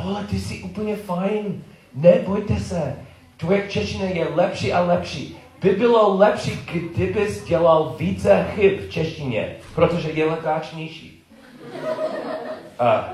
Pole, 0.03 0.25
ty 0.25 0.39
jsi 0.39 0.63
úplně 0.63 0.97
fajn, 0.97 1.65
nebojte 1.95 2.57
se, 2.57 2.97
tvoje 3.37 3.69
čeština 3.69 4.05
je 4.05 4.29
lepší 4.35 4.73
a 4.73 4.81
lepší. 4.81 5.39
By 5.63 5.71
bylo 5.71 6.17
lepší, 6.17 6.51
kdybys 6.73 7.45
dělal 7.45 7.95
více 7.99 8.47
chyb 8.55 8.81
v 8.81 8.91
češtině, 8.91 9.57
protože 9.75 10.11
je 10.11 10.25
legáčnější. 10.25 11.25
A 12.79 13.11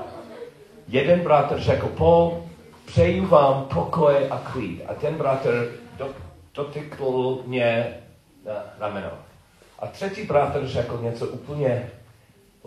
jeden 0.87 1.19
bratr 1.19 1.59
řekl, 1.59 1.87
Paul, 1.87 2.43
přeju 2.85 3.27
vám 3.27 3.65
pokoj 3.65 4.15
a 4.29 4.37
klid. 4.37 4.81
A 4.87 4.93
ten 4.93 5.15
bratr 5.15 5.71
do, 5.97 6.09
dotykl 6.53 7.43
mě 7.45 7.97
na 8.45 8.53
rameno. 8.79 9.11
A 9.79 9.87
třetí 9.87 10.23
bratr 10.23 10.67
řekl 10.67 10.99
něco 11.01 11.27
úplně, 11.27 11.91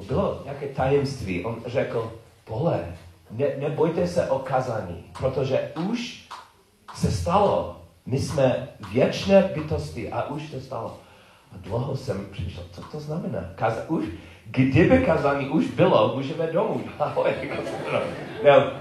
bylo 0.07 0.41
nějaké 0.45 0.67
tajemství. 0.67 1.45
On 1.45 1.63
řekl, 1.67 2.13
Pole, 2.45 2.97
ne, 3.31 3.47
nebojte 3.57 4.07
se 4.07 4.31
o 4.31 4.39
kazání, 4.39 5.05
protože 5.19 5.73
už 5.91 6.29
se 6.95 7.11
stalo. 7.11 7.83
My 8.07 8.19
jsme 8.19 8.69
věčné 8.93 9.43
bytosti 9.55 10.11
a 10.13 10.27
už 10.27 10.51
to 10.51 10.61
stalo. 10.61 10.99
A 11.53 11.55
dlouho 11.57 11.97
jsem 11.97 12.27
přišel, 12.33 12.65
co 12.73 12.83
to 12.83 13.01
znamená? 13.01 13.51
Kaza, 13.55 13.89
už, 13.89 14.05
kdyby 14.51 14.99
kazání 14.99 15.49
už 15.49 15.67
bylo, 15.67 16.17
můžeme 16.17 16.47
domů. 16.47 16.85
No, 18.45 18.73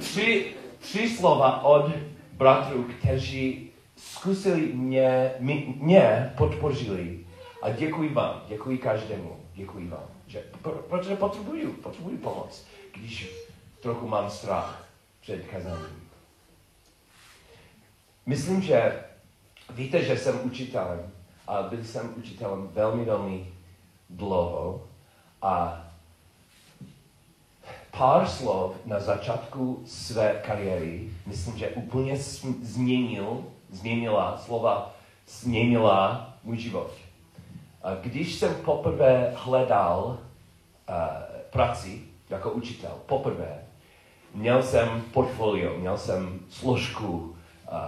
tři, 0.00 0.54
tři 0.78 1.08
slova 1.08 1.64
od 1.64 1.90
bratrů, 2.32 2.86
kteří 2.98 3.70
zkusili 3.96 4.72
mě, 4.72 5.32
mě, 5.80 6.32
podpořili. 6.36 7.26
A 7.62 7.70
děkuji 7.70 8.08
vám, 8.08 8.42
děkuji 8.48 8.78
každému, 8.78 9.36
děkuji 9.54 9.88
vám. 9.88 10.06
Že, 10.26 10.42
pro, 10.62 10.72
protože 10.72 11.16
potřebuju, 11.16 11.72
potřebuju 11.72 12.18
pomoc, 12.18 12.66
když 12.94 13.30
trochu 13.82 14.08
mám 14.08 14.30
strach 14.30 14.88
před 15.20 15.46
kazáním. 15.46 16.08
Myslím, 18.26 18.62
že 18.62 19.04
víte, 19.70 20.04
že 20.04 20.16
jsem 20.16 20.40
učitelem 20.44 21.12
a 21.46 21.62
byl 21.62 21.84
jsem 21.84 22.14
učitelem 22.16 22.68
velmi, 22.72 23.04
velmi 23.04 23.46
dlouho 24.10 24.82
a 25.42 25.82
pár 27.98 28.28
slov 28.28 28.76
na 28.84 29.00
začátku 29.00 29.82
své 29.86 30.42
kariéry, 30.46 31.10
myslím, 31.26 31.58
že 31.58 31.68
úplně 31.68 32.16
změnil, 32.62 33.44
změnila 33.70 34.38
slova, 34.38 34.94
změnila 35.26 36.32
můj 36.44 36.56
život. 36.56 36.90
A 37.82 37.94
když 37.94 38.34
jsem 38.34 38.54
poprvé 38.54 39.34
hledal 39.36 40.18
uh, 40.88 40.94
práci 41.50 42.02
jako 42.30 42.50
učitel, 42.50 42.90
poprvé, 43.06 43.62
měl 44.34 44.62
jsem 44.62 45.02
portfolio, 45.12 45.78
měl 45.78 45.98
jsem 45.98 46.40
složku 46.50 47.08
uh, 47.08 47.78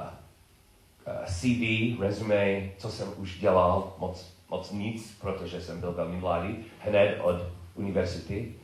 uh, 1.07 1.25
CV, 1.27 2.01
resume, 2.01 2.71
co 2.79 2.89
jsem 2.89 3.09
už 3.17 3.39
dělal, 3.39 3.93
moc, 3.99 4.38
moc 4.51 4.71
nic, 4.71 5.19
protože 5.21 5.61
jsem 5.61 5.81
byl 5.81 5.93
velmi 5.93 6.17
mladý, 6.17 6.57
hned 6.79 7.21
od 7.23 7.37
univerzity. 7.75 8.55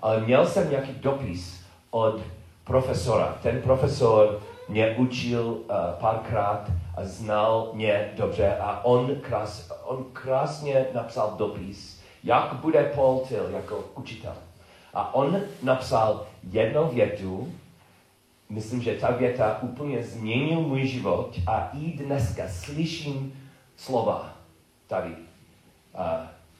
Ale 0.00 0.20
měl 0.20 0.46
jsem 0.46 0.70
nějaký 0.70 0.92
dopis 0.92 1.64
od 1.90 2.20
profesora. 2.64 3.38
Ten 3.42 3.62
profesor 3.62 4.42
mě 4.68 4.96
učil 4.98 5.44
uh, 5.44 5.76
párkrát 6.00 6.70
a 6.96 7.04
znal 7.04 7.70
mě 7.72 8.12
dobře 8.16 8.56
a 8.56 8.84
on, 8.84 9.16
krás, 9.16 9.72
on 9.84 10.04
krásně 10.12 10.86
napsal 10.94 11.34
dopis, 11.38 12.02
jak 12.24 12.54
bude 12.54 12.84
Paul 12.94 13.20
Till 13.20 13.50
jako 13.50 13.84
učitel. 13.94 14.34
A 14.94 15.14
on 15.14 15.40
napsal 15.62 16.26
jednu 16.50 16.88
větu, 16.88 17.52
myslím, 18.48 18.82
že 18.82 18.94
ta 18.94 19.10
věta 19.10 19.58
úplně 19.62 20.02
změnil 20.02 20.60
můj 20.60 20.86
život 20.86 21.30
a 21.46 21.70
i 21.72 21.92
dneska 21.92 22.42
slyším 22.48 23.48
slova 23.76 24.32
tady. 24.86 25.31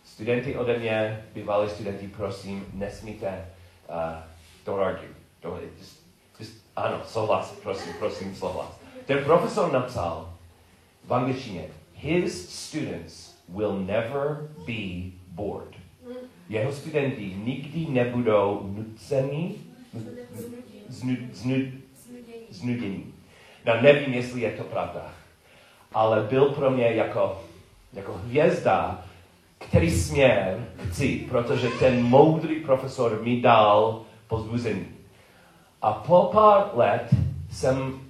Studenti 0.05 0.57
ode 0.57 0.79
mě, 0.79 1.25
bývalí 1.35 1.71
studenti, 1.71 2.09
prosím, 2.09 2.67
nesmíte 2.73 3.47
uh, 3.89 4.23
don't 4.67 4.83
argue. 4.83 5.09
Don't, 5.43 5.63
just, 5.79 6.07
just, 6.41 6.53
ano, 6.77 7.01
souhlas, 7.05 7.53
prosím, 7.63 7.93
prosím, 7.99 8.37
souhlas. 8.37 8.81
Ten 9.07 9.25
profesor 9.25 9.73
napsal 9.73 10.35
v 11.05 11.15
angličtině, 11.15 11.65
his 11.95 12.51
students 12.51 13.35
will 13.49 13.79
never 13.79 14.49
be 14.67 15.13
bored. 15.27 15.75
Jeho 16.49 16.73
studenti 16.73 17.35
nikdy 17.45 17.87
nebudou 17.89 18.61
nuceni, 18.77 19.55
znu, 20.89 21.17
znu, 21.33 21.55
znudění. 22.51 23.15
No, 23.67 23.83
nevím, 23.83 24.15
jestli 24.15 24.41
je 24.41 24.53
to 24.53 24.65
pravda, 24.65 25.13
ale 25.93 26.23
byl 26.23 26.45
pro 26.45 26.71
mě 26.71 26.87
jako, 26.87 27.45
jako 27.93 28.13
hvězda, 28.13 29.05
který 29.73 29.91
směr 29.91 30.69
chci, 30.89 31.27
protože 31.29 31.69
ten 31.69 32.03
moudrý 32.03 32.61
profesor 32.61 33.21
mi 33.23 33.41
dal 33.41 34.03
pozbuzení. 34.29 34.87
A 35.83 35.93
po 35.93 36.31
pár 36.33 36.71
let 36.75 37.15
jsem 37.51 38.01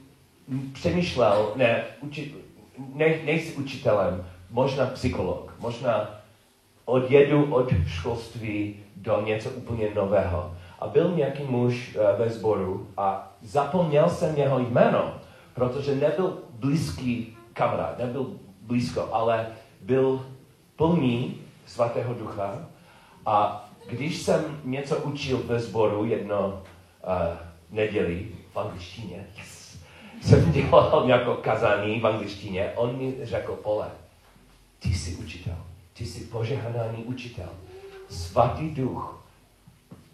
přemýšlel, 0.73 1.53
ne, 1.57 1.85
uči, 2.01 2.35
ne 2.95 3.15
nejsi 3.25 3.53
učitelem, 3.53 4.27
možná 4.51 4.87
psycholog, 4.87 5.55
možná 5.59 6.11
odjedu 6.85 7.55
od 7.55 7.71
školství 7.87 8.77
do 8.97 9.23
něco 9.25 9.51
úplně 9.51 9.89
nového. 9.95 10.55
A 10.79 10.87
byl 10.87 11.13
nějaký 11.17 11.43
muž 11.43 11.97
uh, 11.97 12.19
ve 12.19 12.31
sboru 12.31 12.87
a 12.97 13.33
zapomněl 13.43 14.09
jsem 14.09 14.37
jeho 14.37 14.59
jméno, 14.59 15.15
protože 15.55 15.95
nebyl 15.95 16.39
blízký 16.51 17.37
kamarád, 17.53 17.99
nebyl 17.99 18.27
blízko, 18.63 19.09
ale 19.13 19.47
byl 19.81 20.27
plný 20.77 21.42
svatého 21.73 22.15
ducha. 22.15 22.69
A 23.27 23.69
když 23.89 24.23
jsem 24.23 24.61
něco 24.65 24.97
učil 24.97 25.43
ve 25.47 25.61
sboru 25.61 26.05
jedno 26.05 26.49
uh, 26.49 27.37
neděli 27.71 28.29
v 28.53 28.57
angličtině, 28.57 29.27
yes, 29.39 29.79
jsem 30.23 30.53
dělal 30.53 31.05
jako 31.09 31.35
kazání 31.35 32.01
v 32.01 32.07
angličtině, 32.07 32.73
on 32.77 32.97
mi 32.99 33.15
řekl, 33.23 33.53
Pole, 33.53 33.91
ty 34.79 34.89
jsi 34.89 35.17
učitel, 35.17 35.57
ty 35.93 36.07
jsi 36.07 36.21
požehnaný 36.21 37.05
učitel. 37.05 37.49
Svatý 38.11 38.71
duch 38.71 39.25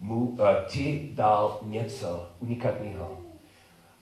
mu, 0.01 0.21
uh, 0.21 0.39
ti 0.67 1.11
dal 1.13 1.59
něco 1.63 2.27
unikátního. 2.41 3.19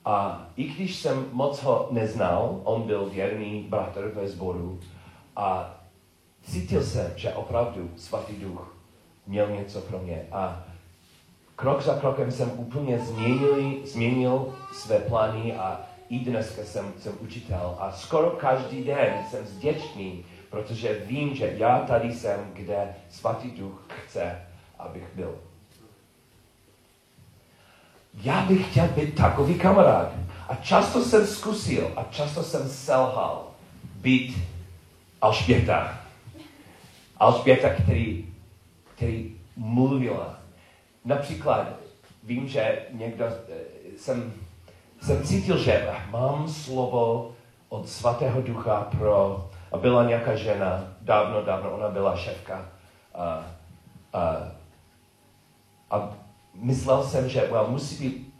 A 0.05 0.47
i 0.57 0.65
když 0.65 0.97
jsem 0.97 1.27
moc 1.33 1.63
ho 1.63 1.89
neznal, 1.91 2.61
on 2.65 2.83
byl 2.83 3.07
věrný 3.07 3.67
bratr 3.69 4.13
ve 4.15 4.29
sboru 4.29 4.81
a 5.37 5.76
cítil 6.51 6.85
jsem, 6.85 7.13
že 7.17 7.35
opravdu 7.35 7.91
svatý 7.97 8.37
duch 8.37 8.77
měl 9.27 9.51
něco 9.51 9.81
pro 9.81 9.99
mě. 9.99 10.27
A 10.33 10.65
krok 11.57 11.83
za 11.83 11.95
krokem 11.95 12.33
jsem 12.33 12.51
úplně 12.57 12.99
změnil, 12.99 13.87
změnil 13.87 14.55
své 14.73 14.99
plány 14.99 15.57
a 15.57 15.81
i 16.09 16.19
dneska 16.19 16.65
jsem, 16.65 16.93
jsem 16.99 17.13
učitel. 17.21 17.77
A 17.79 17.93
skoro 17.93 18.31
každý 18.31 18.85
den 18.85 19.15
jsem 19.31 19.45
vděčný, 19.45 20.25
protože 20.51 21.05
vím, 21.07 21.35
že 21.35 21.55
já 21.57 21.79
tady 21.79 22.15
jsem, 22.15 22.41
kde 22.53 22.95
svatý 23.11 23.51
duch 23.51 23.83
chce, 23.89 24.43
abych 24.79 25.05
byl. 25.15 25.35
Já 28.23 28.41
bych 28.41 28.71
chtěl 28.71 28.89
být 28.89 29.15
takový 29.15 29.55
kamarád. 29.55 30.13
A 30.49 30.55
často 30.55 31.05
jsem 31.05 31.27
zkusil 31.27 31.93
a 31.97 32.05
často 32.11 32.43
jsem 32.43 32.69
selhal 32.69 33.47
být 33.95 34.39
Alžběta. 35.21 36.06
Alžběta, 37.17 37.69
který, 37.69 38.35
který 38.95 39.37
mluvila. 39.57 40.39
Například 41.05 41.69
vím, 42.23 42.49
že 42.49 42.79
někdo, 42.93 43.25
jsem, 43.97 44.33
jsem 45.03 45.23
cítil, 45.23 45.59
že 45.59 45.91
mám 46.11 46.49
slovo 46.49 47.33
od 47.69 47.89
svatého 47.89 48.43
ducha 48.43 48.89
pro, 48.99 49.49
a 49.73 49.77
byla 49.77 50.05
nějaká 50.05 50.37
žena, 50.37 50.85
dávno, 51.01 51.43
dávno, 51.43 51.71
ona 51.71 51.89
byla 51.89 52.17
šéfka. 52.17 52.69
A, 53.15 53.45
a, 54.13 54.37
a 55.91 56.11
myslel 56.55 57.05
jsem, 57.05 57.29
že 57.29 57.49
well, 57.51 57.67
musí 57.69 58.09
být, 58.09 58.35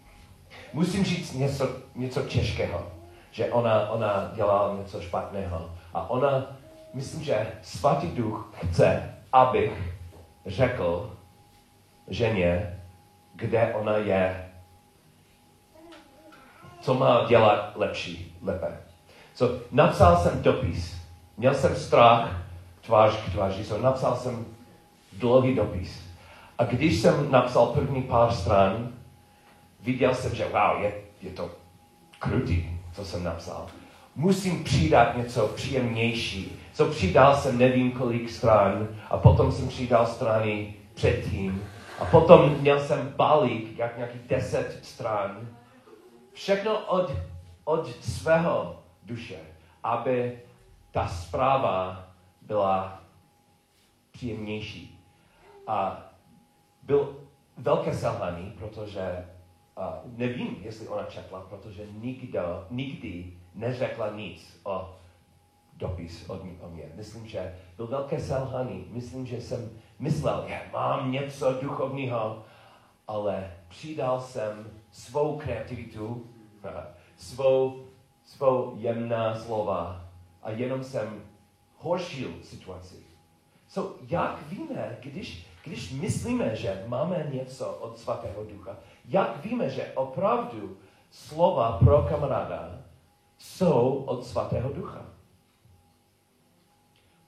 musím 0.73 1.05
říct 1.05 1.33
něco, 1.33 1.69
něco 1.95 2.23
těžkého, 2.23 2.87
že 3.31 3.51
ona, 3.53 3.91
ona 3.91 4.31
dělala 4.35 4.77
něco 4.77 5.01
špatného. 5.01 5.71
A 5.95 6.11
ona, 6.11 6.56
myslím, 6.97 7.23
že 7.23 7.53
svatý 7.63 8.09
duch 8.09 8.55
chce, 8.63 9.15
abych 9.33 9.95
řekl 10.47 11.17
ženě, 12.09 12.81
kde 13.35 13.75
ona 13.75 13.97
je, 13.97 14.53
co 16.81 16.95
má 16.95 17.25
dělat 17.29 17.73
lepší, 17.77 18.37
lépe. 18.43 18.81
So, 19.35 19.63
napsal 19.73 20.17
jsem 20.17 20.43
dopis. 20.43 20.97
Měl 21.37 21.55
jsem 21.55 21.77
strach 21.77 22.43
tvář 22.81 23.17
k 23.17 23.33
tváři, 23.33 23.65
so 23.65 23.85
napsal 23.85 24.17
jsem 24.17 24.47
dlouhý 25.13 25.55
dopis. 25.55 26.03
A 26.59 26.65
když 26.65 27.01
jsem 27.01 27.31
napsal 27.31 27.67
první 27.67 28.03
pár 28.03 28.33
stran, 28.33 28.93
viděl 29.81 30.15
jsem, 30.15 30.35
že 30.35 30.45
wow, 30.45 30.83
je, 30.83 30.93
je 31.23 31.31
to 31.31 31.51
krutý, 32.19 32.81
co 32.93 33.05
jsem 33.05 33.25
napsal. 33.25 33.67
Musím 34.17 34.65
přidat 34.65 35.17
něco 35.17 35.49
příjemnější. 35.49 36.63
Co 36.73 36.87
přidal 36.87 37.37
jsem 37.37 37.59
nevím 37.59 37.93
kolik 37.93 38.31
stran 38.31 38.89
a 39.11 39.17
potom 39.17 39.53
jsem 39.53 39.69
přidal 39.69 40.07
strany 40.07 40.75
předtím. 40.95 41.65
A 41.99 42.05
potom 42.05 42.51
měl 42.61 42.81
jsem 42.81 43.15
balík, 43.17 43.79
jak 43.79 43.97
nějaký 43.97 44.19
deset 44.29 44.79
stran. 44.83 45.49
Všechno 46.33 46.79
od, 46.79 47.13
od 47.65 48.05
svého 48.05 48.83
duše, 49.03 49.39
aby 49.83 50.39
ta 50.91 51.09
zpráva 51.09 52.09
byla 52.43 53.03
příjemnější. 54.11 55.05
A 55.67 56.03
byl 56.83 57.17
velké 57.57 57.95
selhání, 57.95 58.55
protože 58.59 59.27
uh, 59.79 60.19
nevím, 60.19 60.57
jestli 60.63 60.89
ona 60.89 61.03
četla, 61.03 61.41
protože 61.41 61.87
nikdo, 62.01 62.67
nikdy 62.71 63.36
neřekla 63.57 64.11
nic 64.11 64.61
o 64.65 64.95
dopis 65.77 66.31
od, 66.31 66.41
o 66.61 66.69
mě. 66.69 66.85
Myslím, 66.95 67.27
že 67.27 67.55
byl 67.77 67.87
velké 67.87 68.21
selhání. 68.21 68.87
Myslím, 68.91 69.27
že 69.27 69.41
jsem 69.41 69.71
myslel, 69.99 70.45
že 70.49 70.61
mám 70.73 71.13
něco 71.13 71.53
duchovního, 71.53 72.45
ale 73.09 73.53
přidal 73.69 74.21
jsem 74.21 74.71
svou 74.91 75.39
kreativitu, 75.39 76.27
svou, 77.17 77.85
svou 78.25 78.75
jemná 78.77 79.35
slova 79.35 80.05
a 80.43 80.51
jenom 80.51 80.85
jsem 80.85 81.23
horšil 81.79 82.31
situaci. 82.43 82.97
So, 83.69 83.99
jak 84.09 84.49
víme, 84.49 84.99
když, 85.01 85.47
když 85.65 85.93
myslíme, 85.93 86.57
že 86.57 86.85
máme 86.87 87.29
něco 87.33 87.71
od 87.71 87.99
svatého 87.99 88.45
ducha, 88.45 88.77
jak 89.05 89.45
víme, 89.45 89.71
že 89.71 89.93
opravdu 89.95 90.77
slova 91.11 91.79
pro 91.79 92.03
kamaráda 92.03 92.86
jsou 93.39 94.05
od 94.07 94.27
svatého 94.27 94.73
ducha? 94.73 95.07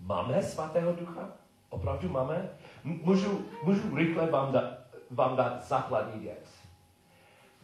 Máme 0.00 0.42
svatého 0.42 0.92
ducha? 0.92 1.28
Opravdu 1.70 2.08
máme? 2.08 2.50
Můžu, 2.84 3.44
můžu 3.62 3.96
rychle 3.96 4.30
vám 4.30 4.52
da, 4.52 4.78
vám 5.10 5.36
dát 5.36 5.64
základní 5.64 6.20
věc. 6.20 6.58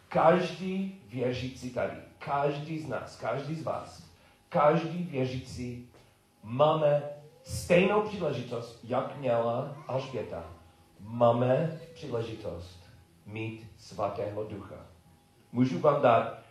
Každý 0.08 1.00
věřící 1.08 1.70
tady, 1.70 1.96
každý 2.18 2.78
z 2.78 2.88
nás, 2.88 3.16
každý 3.16 3.54
z 3.54 3.62
vás, 3.62 4.02
každý 4.48 5.02
věřící 5.02 5.88
máme 6.42 7.02
stejnou 7.42 8.02
příležitost, 8.02 8.80
jak 8.84 9.16
měla 9.16 9.76
Alžběta. 9.88 10.44
Máme 11.00 11.80
příležitost 11.94 12.78
mít 13.26 13.66
svatého 13.78 14.44
ducha. 14.44 14.76
Můžu 15.52 15.78
vám 15.78 16.02
dát 16.02 16.43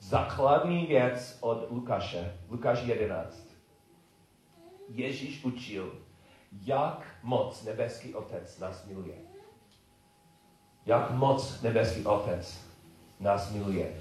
základní 0.00 0.86
věc 0.86 1.38
od 1.40 1.70
Lukáše, 1.70 2.34
Lukáš 2.50 2.82
11. 2.82 3.46
Ježíš 4.88 5.44
učil, 5.44 5.92
jak 6.64 7.06
moc 7.22 7.64
nebeský 7.64 8.14
Otec 8.14 8.58
nás 8.58 8.86
miluje. 8.86 9.14
Jak 10.86 11.10
moc 11.10 11.62
nebeský 11.62 12.06
Otec 12.06 12.60
nás 13.20 13.52
miluje. 13.52 13.94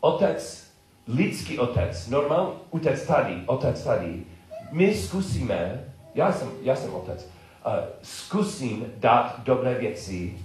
Otec, 0.00 0.72
lidský 1.08 1.58
otec, 1.58 2.08
normální 2.08 2.52
otec 2.70 3.06
tady, 3.06 3.42
otec 3.46 3.84
tady, 3.84 4.24
my 4.70 4.94
zkusíme, 4.94 5.84
já 6.14 6.32
jsem, 6.32 6.48
já 6.62 6.76
jsem 6.76 6.94
otec, 6.94 7.28
uh, 7.66 7.72
zkusím 8.02 8.92
dát 8.96 9.40
dobré 9.44 9.74
věci 9.74 10.38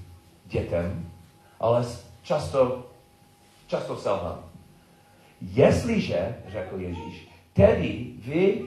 dětem, 0.46 1.12
ale 1.60 1.86
často, 2.24 2.87
často 3.68 3.98
selhám. 3.98 4.44
Jestliže, 5.42 6.36
řekl 6.48 6.80
Ježíš, 6.80 7.30
tedy 7.54 8.14
vy, 8.18 8.66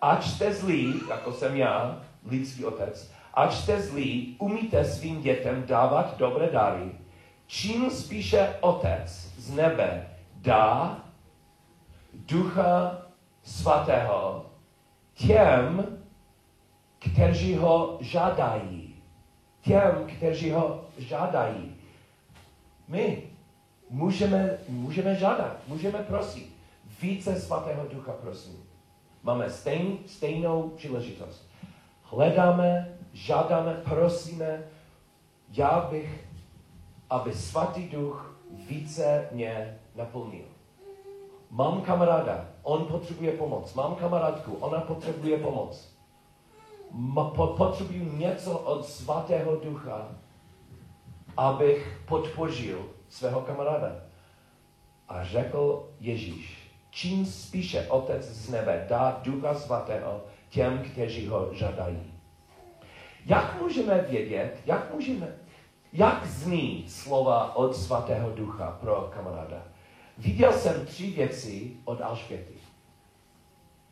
ať 0.00 0.26
jste 0.26 0.54
zlí, 0.54 0.94
jako 1.08 1.32
jsem 1.32 1.56
já, 1.56 2.02
lidský 2.26 2.64
otec, 2.64 3.12
ať 3.34 3.54
jste 3.54 3.82
zlí, 3.82 4.36
umíte 4.38 4.84
svým 4.84 5.22
dětem 5.22 5.64
dávat 5.66 6.18
dobré 6.18 6.50
dary, 6.50 6.90
čím 7.46 7.90
spíše 7.90 8.56
otec 8.60 9.32
z 9.38 9.54
nebe 9.54 10.08
dá 10.36 11.00
ducha 12.14 13.02
svatého 13.42 14.46
těm, 15.14 15.98
kteří 16.98 17.54
ho 17.54 17.98
žádají. 18.00 18.94
Těm, 19.60 20.06
kteří 20.16 20.50
ho 20.50 20.84
žádají. 20.98 21.76
My 22.88 23.29
můžeme, 23.90 24.58
můžeme 24.68 25.14
žádat, 25.14 25.56
můžeme 25.66 25.98
prosit. 25.98 26.52
Více 27.02 27.40
svatého 27.40 27.86
ducha, 27.92 28.12
prosím. 28.12 28.64
Máme 29.22 29.50
stejn, 29.50 29.98
stejnou 30.06 30.68
příležitost. 30.68 31.48
Hledáme, 32.02 32.98
žádáme, 33.12 33.74
prosíme, 33.84 34.62
já 35.52 35.88
bych, 35.90 36.24
aby 37.10 37.34
svatý 37.34 37.88
duch 37.88 38.36
více 38.68 39.28
mě 39.32 39.78
naplnil. 39.96 40.44
Mám 41.50 41.80
kamaráda, 41.82 42.48
on 42.62 42.84
potřebuje 42.84 43.32
pomoc. 43.32 43.74
Mám 43.74 43.94
kamarádku, 43.94 44.56
ona 44.60 44.80
potřebuje 44.80 45.38
pomoc. 45.38 45.94
Ma, 46.90 47.24
po, 47.24 47.46
potřebuji 47.46 48.12
něco 48.16 48.58
od 48.58 48.86
svatého 48.86 49.56
ducha, 49.56 50.08
abych 51.36 52.00
podpořil 52.08 52.88
svého 53.10 53.40
kamaráda. 53.40 53.92
A 55.08 55.24
řekl 55.24 55.88
Ježíš, 56.00 56.70
čím 56.90 57.26
spíše 57.26 57.86
Otec 57.88 58.24
z 58.24 58.50
nebe 58.50 58.86
dá 58.88 59.20
ducha 59.22 59.54
svatého 59.54 60.24
těm, 60.48 60.78
kteří 60.78 61.26
ho 61.26 61.54
žádají. 61.54 62.12
Jak 63.26 63.60
můžeme 63.60 64.02
vědět, 64.02 64.60
jak 64.66 64.94
můžeme, 64.94 65.36
jak 65.92 66.26
zní 66.26 66.84
slova 66.88 67.56
od 67.56 67.76
svatého 67.76 68.30
ducha 68.30 68.78
pro 68.80 69.10
kamaráda? 69.14 69.62
Viděl 70.18 70.52
jsem 70.52 70.86
tři 70.86 71.10
věci 71.10 71.76
od 71.84 72.00
Alžběty. 72.00 72.54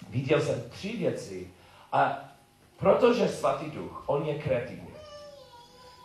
Viděl 0.08 0.40
jsem 0.40 0.62
tři 0.70 0.96
věci 0.96 1.50
a 1.92 2.28
protože 2.76 3.28
svatý 3.28 3.70
duch, 3.70 4.04
on 4.06 4.26
je 4.26 4.38
kreativní. 4.38 4.88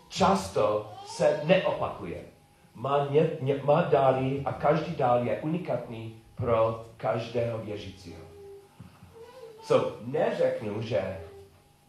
Často 0.09 0.93
se 1.05 1.41
neopakuje. 1.43 2.32
Má, 2.75 3.07
ně, 3.09 3.29
ně, 3.41 3.61
má 3.63 3.89
a 4.45 4.53
každý 4.53 4.95
dár 4.95 5.23
je 5.23 5.41
unikátní 5.41 6.15
pro 6.35 6.85
každého 6.97 7.57
věřícího. 7.57 8.21
So, 9.61 9.97
neřeknu, 10.05 10.81
že 10.81 11.17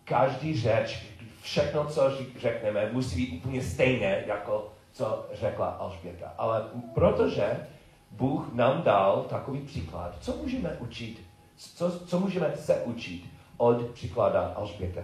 každý 0.05 0.61
řeč, 0.61 1.07
všechno, 1.43 1.87
co 1.87 2.11
řekneme, 2.39 2.91
musí 2.93 3.17
být 3.17 3.39
úplně 3.39 3.63
stejné, 3.63 4.23
jako 4.27 4.73
co 4.93 5.27
řekla 5.33 5.67
Alžběta. 5.67 6.33
Ale 6.39 6.65
protože 6.95 7.67
Bůh 8.11 8.53
nám 8.53 8.83
dal 8.83 9.27
takový 9.29 9.61
příklad. 9.61 10.17
Co 10.21 10.37
můžeme 10.37 10.77
učit? 10.81 11.21
Co, 11.57 12.07
co 12.07 12.21
můžeme 12.21 12.53
se 12.57 12.83
učit 12.85 13.25
od 13.57 13.91
příklada 13.91 14.53
Alžběta? 14.57 15.01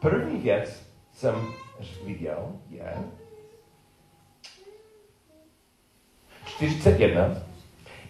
První 0.00 0.40
věc 0.40 0.82
jsem 1.12 1.46
viděl 2.04 2.52
je 2.70 2.96
41. 6.56 7.36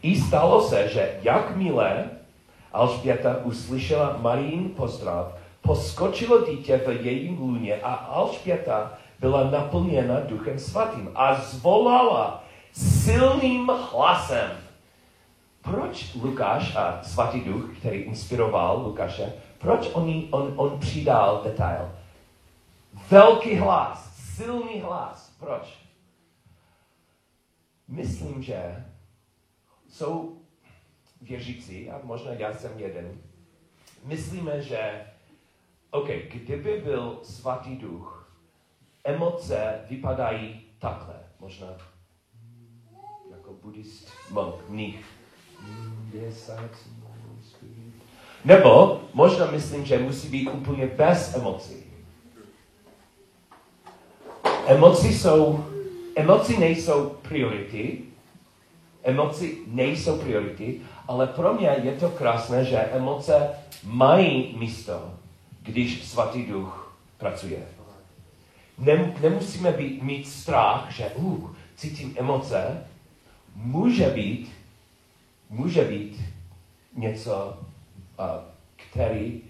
I 0.03 0.21
stalo 0.21 0.63
se, 0.63 0.89
že 0.89 1.19
jakmile 1.23 2.05
Alžběta 2.73 3.37
uslyšela 3.45 4.17
Marín 4.21 4.71
pozdrav, 4.77 5.35
poskočilo 5.63 6.45
dítě 6.45 6.77
v 6.77 7.07
jejím 7.07 7.39
lůně 7.39 7.81
a 7.83 7.95
Alžběta 7.95 8.93
byla 9.21 9.51
naplněna 9.51 10.21
duchem 10.21 10.59
svatým 10.59 11.11
a 11.15 11.35
zvolala 11.35 12.45
silným 12.73 13.67
hlasem. 13.67 14.51
Proč 15.63 16.15
Lukáš 16.15 16.77
a 16.77 17.01
svatý 17.03 17.41
duch, 17.41 17.79
který 17.79 17.99
inspiroval 17.99 18.83
Lukáše, 18.85 19.33
proč 19.59 19.91
on, 19.93 20.23
on, 20.31 20.53
on 20.57 20.79
přidal 20.79 21.41
detail? 21.45 21.93
Velký 23.11 23.57
hlas, 23.57 24.15
silný 24.37 24.81
hlas. 24.81 25.31
Proč? 25.41 25.86
Myslím, 27.89 28.43
že 28.43 28.85
jsou 29.89 30.43
věřící, 31.21 31.91
a 31.91 32.01
možná 32.05 32.33
já 32.33 32.55
jsem 32.55 32.79
jeden, 32.79 33.21
myslíme, 34.05 34.63
že 34.63 35.07
OK, 35.91 36.09
kdyby 36.09 36.81
byl 36.85 37.21
svatý 37.23 37.77
duch, 37.77 38.33
emoce 39.05 39.81
vypadají 39.89 40.63
takhle, 40.79 41.21
možná 41.41 41.67
buddhist 43.67 44.09
monk, 44.31 44.55
mních. 44.69 45.05
Nebo 48.45 49.01
možná 49.15 49.51
myslím, 49.51 49.85
že 49.85 49.99
musí 49.99 50.29
být 50.29 50.51
úplně 50.51 50.87
bez 50.87 51.35
emocí. 51.35 51.83
Emoci 54.67 55.15
jsou, 55.15 55.65
emoci 56.17 56.59
nejsou 56.59 57.09
priority, 57.09 57.99
emoci 59.03 59.59
nejsou 59.67 60.19
priority, 60.19 60.81
ale 61.09 61.27
pro 61.27 61.55
mě 61.55 61.77
je 61.83 61.93
to 61.93 62.11
krásné, 62.11 62.65
že 62.65 62.77
emoce 62.77 63.49
mají 63.85 64.57
místo, 64.59 65.15
když 65.63 66.05
svatý 66.05 66.47
duch 66.47 66.97
pracuje. 67.19 67.59
Nem, 68.79 69.15
nemusíme 69.21 69.73
být, 69.73 70.03
mít 70.03 70.29
strach, 70.29 70.93
že 70.93 71.11
uh, 71.15 71.51
cítím 71.77 72.15
emoce, 72.19 72.87
může 73.55 74.07
být, 74.07 74.53
může 75.51 75.85
být 75.85 76.21
něco, 76.97 77.59
uh, 78.19 78.27
který, 78.77 79.41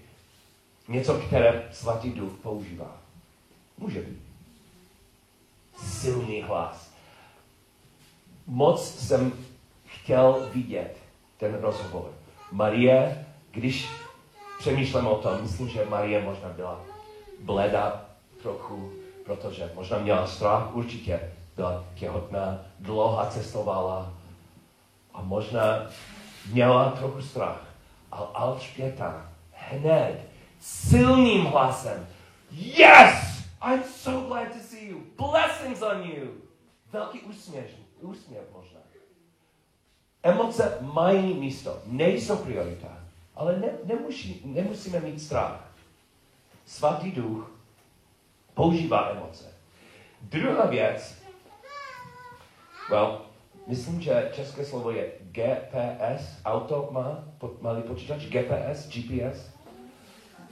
něco, 0.88 1.14
které 1.14 1.68
svatý 1.72 2.10
duch 2.10 2.32
používá. 2.42 2.96
Může 3.78 4.00
být. 4.00 4.25
Silný 5.76 6.42
hlas. 6.42 6.90
Moc 8.46 8.94
jsem 8.94 9.32
chtěl 9.86 10.48
vidět 10.54 10.96
ten 11.36 11.54
rozhovor. 11.54 12.10
Marie, 12.52 13.26
když 13.50 13.88
přemýšlím 14.58 15.06
o 15.06 15.16
tom, 15.16 15.42
myslím, 15.42 15.68
že 15.68 15.84
Marie 15.84 16.24
možná 16.24 16.48
byla 16.48 16.80
bleda 17.40 18.04
trochu, 18.42 18.92
protože 19.24 19.72
možná 19.74 19.98
měla 19.98 20.26
strach, 20.26 20.74
určitě 20.74 21.32
byla 21.56 21.84
těhotná, 21.94 22.58
dlouho 22.80 23.26
cestovala 23.30 24.12
a 25.14 25.22
možná 25.22 25.86
měla 26.52 26.90
trochu 26.90 27.22
strach. 27.22 27.64
Ale 28.12 28.26
Alžběta 28.34 29.28
hned 29.52 30.20
silným 30.60 31.44
hlasem 31.44 32.06
Yes! 32.50 33.42
I'm 33.62 33.82
so 33.82 34.28
glad 34.28 34.52
to 34.52 34.58
you. 34.86 35.02
Blessings 35.16 35.82
on 35.82 36.02
you. 36.02 36.28
Velký 36.92 37.20
úsměv, 37.20 37.70
úsměv 38.00 38.42
možná. 38.52 38.80
Emoce 40.22 40.78
mají 40.80 41.34
místo, 41.34 41.82
nejsou 41.86 42.36
priorita, 42.36 42.88
ale 43.34 43.58
ne, 43.58 43.68
nemusí, 43.84 44.42
nemusíme 44.44 45.00
mít 45.00 45.20
strach. 45.20 45.72
Svatý 46.66 47.12
duch 47.12 47.50
používá 48.54 49.10
emoce. 49.10 49.54
Druhá 50.22 50.66
věc, 50.66 51.22
well, 52.90 53.20
myslím, 53.66 54.00
že 54.00 54.30
české 54.34 54.64
slovo 54.64 54.90
je 54.90 55.12
GPS, 55.20 56.40
auto 56.44 56.88
má, 56.90 57.24
malý 57.60 57.82
počítač, 57.82 58.22
GPS, 58.22 58.88
GPS. 58.88 59.50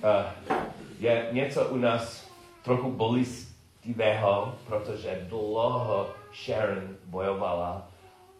Uh, 0.04 0.54
je 0.98 1.28
něco 1.32 1.68
u 1.68 1.76
nás 1.76 2.28
trochu 2.62 2.90
bolestivého, 3.84 4.54
protože 4.66 5.26
dlouho 5.28 6.08
Sharon 6.44 6.96
bojovala, 7.04 7.88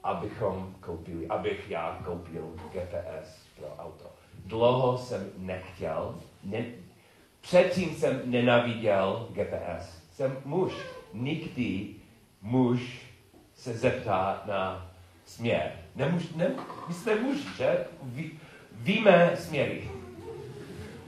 abychom 0.03 0.75
koupili, 0.81 1.29
abych 1.29 1.71
já 1.71 1.99
koupil 2.05 2.55
GPS 2.73 3.47
pro 3.57 3.77
auto. 3.79 4.05
Dlouho 4.47 4.99
jsem 4.99 5.31
nechtěl, 5.37 6.15
ne, 6.45 6.65
předtím 7.41 7.95
jsem 7.95 8.21
nenaviděl 8.25 9.29
GPS. 9.33 10.03
Jsem 10.13 10.37
muž. 10.45 10.73
Nikdy 11.13 11.95
muž 12.43 13.07
se 13.55 13.75
zeptá 13.75 14.43
na 14.47 14.91
směr. 15.25 15.73
Nemuž, 15.97 16.33
ne, 16.35 16.55
my 16.89 16.95
jsme 16.95 17.15
muži, 17.15 17.49
že? 17.57 17.87
Ví, 18.03 18.31
víme 18.73 19.37
směry. 19.37 19.91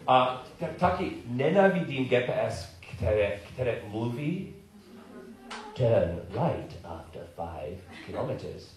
A 0.06 0.44
taky 0.78 1.12
nenávidím 1.26 2.08
GPS, 2.08 2.75
které, 2.96 3.40
které 3.52 3.78
mluví 3.88 4.54
turn 5.74 6.20
right 6.28 6.76
after 6.84 7.22
five 7.34 7.76
kilometers. 8.06 8.76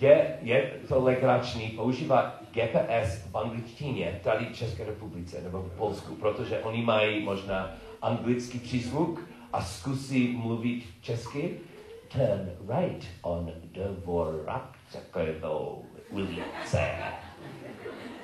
Je, 0.00 0.38
je 0.42 0.72
to 0.88 1.04
legrační 1.04 1.68
používat 1.68 2.42
GPS 2.52 3.24
v 3.30 3.36
angličtině 3.36 4.20
tady 4.24 4.46
v 4.46 4.56
České 4.56 4.84
republice 4.84 5.40
nebo 5.42 5.62
v 5.62 5.76
Polsku, 5.76 6.14
protože 6.14 6.58
oni 6.58 6.82
mají 6.82 7.24
možná 7.24 7.74
anglický 8.02 8.58
přízvuk 8.58 9.28
a 9.52 9.62
zkusí 9.62 10.36
mluvit 10.36 10.84
česky. 11.00 11.60
Turn 12.08 12.50
right 12.68 13.04
on 13.22 13.52
Dvorakcekovou 13.72 15.84
ulice. 16.10 16.90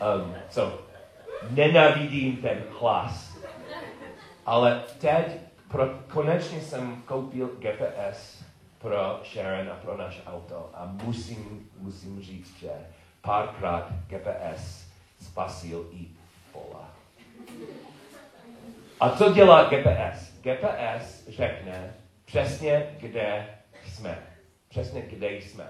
Um, 0.01 0.35
so, 0.51 0.79
nenávidím 1.51 2.37
ten 2.37 2.63
hlas. 2.81 3.34
Ale 4.47 4.83
teď 5.01 5.27
pro, 5.71 5.89
konečně 6.09 6.61
jsem 6.61 7.03
koupil 7.03 7.47
GPS 7.59 8.45
pro 8.79 9.21
Sharon 9.25 9.71
a 9.71 9.75
pro 9.75 9.97
naše 9.97 10.23
auto 10.27 10.71
a 10.75 10.87
musím, 10.87 11.71
musím 11.79 12.23
říct, 12.23 12.59
že 12.59 12.71
párkrát 13.21 13.93
GPS 14.07 14.87
spasil 15.21 15.89
i 15.93 16.07
Pola. 16.53 16.91
A 19.01 19.11
co 19.11 19.33
dělá 19.33 19.65
GPS? 19.65 20.41
GPS 20.41 21.29
řekne 21.29 21.95
přesně, 22.25 22.97
kde 23.01 23.59
jsme. 23.87 24.23
Přesně, 24.69 25.03
kde 25.03 25.33
jsme. 25.33 25.65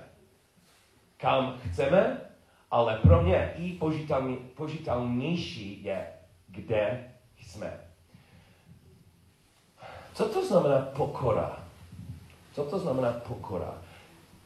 Kam 1.17 1.59
chceme, 1.59 2.21
ale 2.71 2.99
pro 2.99 3.23
mě 3.23 3.53
i 3.57 3.79
požitelnější 4.55 5.85
je, 5.85 6.07
kde 6.49 7.11
jsme. 7.41 7.81
Co 10.15 10.25
to 10.25 10.47
znamená 10.47 10.79
pokora? 10.79 11.59
Co 12.53 12.65
to 12.65 12.79
znamená 12.79 13.13
pokora? 13.13 13.75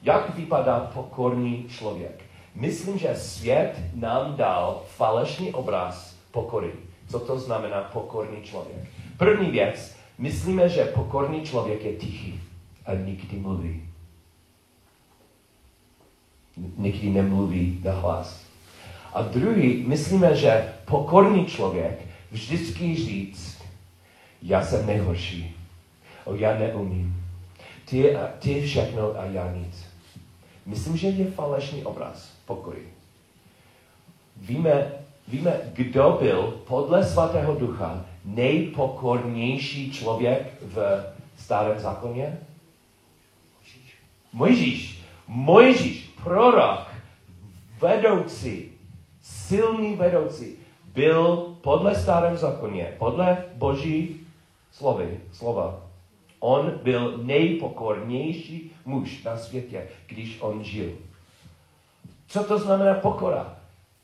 Jak 0.03 0.37
vypadá 0.37 0.81
pokorný 0.81 1.67
člověk? 1.69 2.25
Myslím, 2.55 2.99
že 2.99 3.15
svět 3.15 3.75
nám 3.95 4.37
dal 4.37 4.83
falešný 4.97 5.53
obraz 5.53 6.15
pokory. 6.31 6.73
Co 7.09 7.21
to 7.21 7.39
znamená 7.39 7.81
pokorný 7.83 8.43
člověk? 8.43 8.89
První 9.17 9.51
věc, 9.51 9.97
myslíme, 10.19 10.69
že 10.69 10.85
pokorný 10.85 11.43
člověk 11.43 11.85
je 11.85 11.97
tichý 11.97 12.41
a 12.87 12.95
nikdy 12.95 13.37
mluví. 13.37 13.89
Nikdy 16.77 17.11
nemluví 17.11 17.81
na 17.85 17.93
hlas. 17.93 18.41
A 19.13 19.23
druhý, 19.23 19.85
myslíme, 19.87 20.37
že 20.37 20.75
pokorný 20.85 21.47
člověk 21.47 22.01
vždycky 22.31 22.97
říct, 22.97 23.63
já 24.43 24.63
jsem 24.63 24.87
nejhorší, 24.87 25.58
o 26.29 26.35
já 26.35 26.59
neumím, 26.59 27.25
ty, 27.85 28.17
a, 28.17 28.29
ty 28.39 28.63
všechno 28.63 29.21
a 29.21 29.25
já 29.25 29.53
nic. 29.53 29.87
Myslím, 30.67 30.97
že 30.97 31.09
je 31.09 31.31
falešný 31.31 31.85
obraz 31.85 32.31
pokory. 32.47 32.83
Víme, 34.37 34.93
víme, 35.29 35.61
kdo 35.73 36.19
byl 36.21 36.61
podle 36.67 37.05
svatého 37.05 37.55
ducha 37.55 38.05
nejpokornější 38.25 39.93
člověk 39.93 40.55
v 40.63 41.05
starém 41.39 41.79
zákoně? 41.79 42.39
Mojžíš. 44.33 45.03
Mojžíš, 45.29 46.11
prorok, 46.25 46.87
vedoucí, 47.81 48.73
silný 49.23 49.95
vedoucí, 49.95 50.57
byl 50.95 51.57
podle 51.61 51.95
starém 51.95 52.37
zákoně, 52.37 52.95
podle 52.99 53.45
boží 53.55 54.21
slovy, 54.73 55.21
slova, 55.33 55.88
on 56.41 56.81
byl 56.83 57.19
nejpokornější 57.23 58.73
muž 58.85 59.23
na 59.23 59.37
světě, 59.37 59.89
když 60.07 60.37
on 60.41 60.65
žil. 60.65 60.93
Co 62.27 62.45
to 62.45 62.59
znamená 62.59 62.95
pokora? 62.95 63.57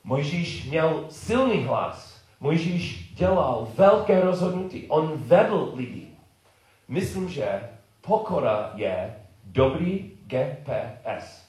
Mojžíš 0.04 0.64
měl 0.64 1.04
silný 1.08 1.64
hlas. 1.64 2.22
Mojžíš 2.40 3.12
dělal 3.14 3.68
velké 3.76 4.20
rozhodnutí. 4.20 4.86
On 4.88 5.12
vedl 5.16 5.72
lidi. 5.74 6.08
Myslím, 6.88 7.28
že 7.28 7.60
pokora 8.00 8.72
je 8.74 9.14
dobrý 9.44 10.10
GPS. 10.26 11.44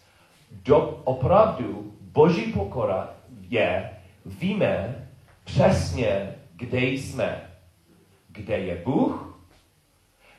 Do, 0.52 1.02
opravdu 1.04 1.94
boží 2.02 2.54
pokora 2.54 3.14
je, 3.50 3.90
víme 4.26 5.08
přesně, 5.44 6.36
kde 6.56 6.80
jsme. 6.80 7.50
Kde 8.28 8.60
je 8.60 8.82
Bůh, 8.86 9.25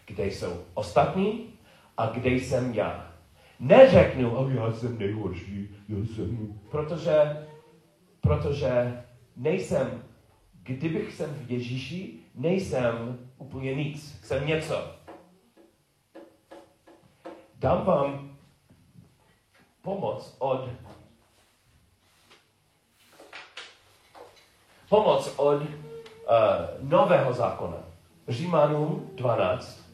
kde 0.06 0.26
jsou 0.26 0.64
ostatní 0.74 1.54
a 1.96 2.06
kde 2.06 2.30
jsem 2.30 2.74
já. 2.74 3.12
Neřeknu, 3.60 4.36
oh, 4.36 4.54
já 4.54 4.72
jsem 4.72 4.98
nejhorší, 4.98 5.68
já 5.88 5.96
jsem, 6.06 6.60
protože, 6.70 7.46
protože 8.20 9.02
nejsem, 9.36 10.02
kdybych 10.62 11.14
jsem 11.14 11.34
v 11.34 11.50
Ježíši, 11.50 12.18
nejsem 12.34 13.18
úplně 13.38 13.74
nic, 13.74 14.20
jsem 14.24 14.46
něco. 14.46 14.90
Dám 17.58 17.84
vám 17.84 18.36
pomoc 19.82 20.36
od 20.38 20.68
pomoc 24.88 25.34
od 25.36 25.62
uh, 25.62 25.68
nového 26.80 27.32
zákona. 27.32 27.76
Římanům 28.28 29.10
12. 29.14 29.85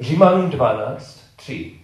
Římanům 0.00 0.50
12, 0.50 1.20
3. 1.36 1.78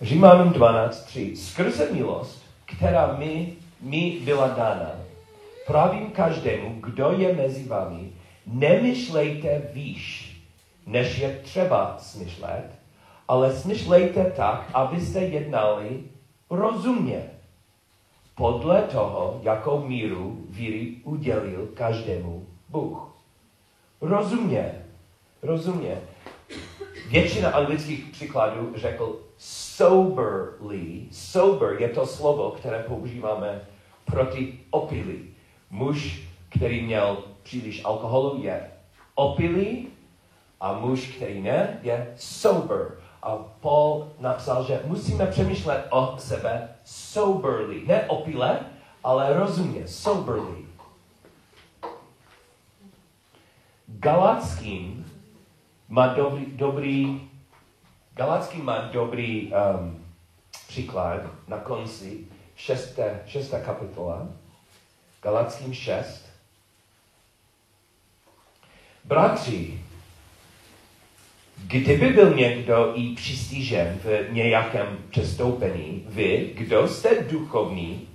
Římanům 0.00 0.52
12, 0.52 1.04
3. 1.04 1.36
Skrze 1.36 1.92
milost, 1.92 2.42
která 2.64 3.16
mi, 3.16 3.52
mi 3.80 4.20
byla 4.24 4.48
dána, 4.48 4.90
pravím 5.66 6.10
každému, 6.10 6.80
kdo 6.80 7.10
je 7.10 7.34
mezi 7.34 7.68
vámi, 7.68 8.12
nemyšlejte 8.46 9.70
výš, 9.72 10.36
než 10.86 11.18
je 11.18 11.40
třeba 11.42 11.96
smyšlet, 11.98 12.70
ale 13.28 13.56
smyšlejte 13.56 14.24
tak, 14.24 14.70
abyste 14.74 15.20
jednali 15.20 16.02
rozumně. 16.50 17.30
Podle 18.34 18.82
toho, 18.82 19.40
jakou 19.42 19.86
míru 19.86 20.46
víry 20.50 20.96
udělil 21.04 21.68
každému 21.74 22.46
Bůh. 22.68 23.15
Rozumně. 24.06 24.84
Rozumně. 25.42 26.00
Většina 27.10 27.50
anglických 27.50 28.04
příkladů 28.04 28.72
řekl 28.76 29.20
soberly. 29.38 31.02
Sober 31.10 31.76
je 31.82 31.88
to 31.88 32.06
slovo, 32.06 32.50
které 32.50 32.82
používáme 32.82 33.60
proti 34.04 34.60
opilí. 34.70 35.34
Muž, 35.70 36.22
který 36.48 36.82
měl 36.82 37.24
příliš 37.42 37.84
alkoholu, 37.84 38.42
je 38.42 38.70
opilý 39.14 39.88
a 40.60 40.72
muž, 40.72 41.06
který 41.16 41.42
ne, 41.42 41.80
je 41.82 42.14
sober. 42.16 42.98
A 43.22 43.36
Paul 43.60 44.08
napsal, 44.20 44.64
že 44.64 44.80
musíme 44.84 45.26
přemýšlet 45.26 45.86
o 45.90 46.14
sebe 46.18 46.68
soberly. 46.84 47.82
Ne 47.86 48.04
opile, 48.06 48.60
ale 49.04 49.38
rozumně, 49.38 49.88
soberly. 49.88 50.65
Galackým 53.88 55.12
má 55.88 56.06
dobrý, 56.06 56.46
dobrý 56.46 57.20
Galackým 58.16 58.64
má 58.64 58.78
dobrý 58.78 59.52
um, 59.52 60.04
příklad 60.68 61.20
na 61.48 61.58
konci 61.58 62.18
šesté, 62.56 63.22
šesté 63.26 63.60
kapitola. 63.60 64.28
Galackým 65.22 65.74
6. 65.74 66.26
Bratři, 69.04 69.80
kdyby 71.56 72.08
byl 72.08 72.34
někdo 72.34 72.92
i 72.94 73.14
přistižen 73.14 74.00
v 74.04 74.32
nějakém 74.32 74.98
přestoupení, 75.10 76.04
vy, 76.08 76.52
kdo 76.54 76.88
jste 76.88 77.22
duchovní, 77.22 78.08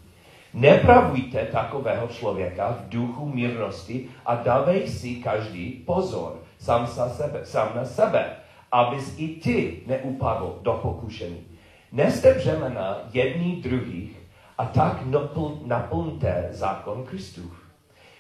nepravujte 0.54 1.46
takového 1.46 2.08
člověka 2.08 2.72
v 2.72 2.90
duchu 2.90 3.26
mírnosti 3.30 4.06
a 4.26 4.36
dávej 4.36 4.88
si 4.88 5.16
každý 5.16 5.72
pozor 5.72 6.40
sám, 6.60 6.88
za 6.88 7.10
sebe, 7.10 7.46
sám 7.46 7.72
na 7.76 7.86
sebe, 7.86 8.26
abys 8.72 9.16
i 9.18 9.28
ty 9.28 9.84
neupadl 9.88 10.60
do 10.62 10.74
pokušení. 10.74 11.48
Neste 11.92 12.34
břemena 12.34 12.98
jední 13.14 13.62
druhých 13.62 14.18
a 14.58 14.66
tak 14.66 15.06
napl, 15.06 15.60
naplňte 15.66 16.50
zákon 16.52 17.04
Kristův. 17.04 17.62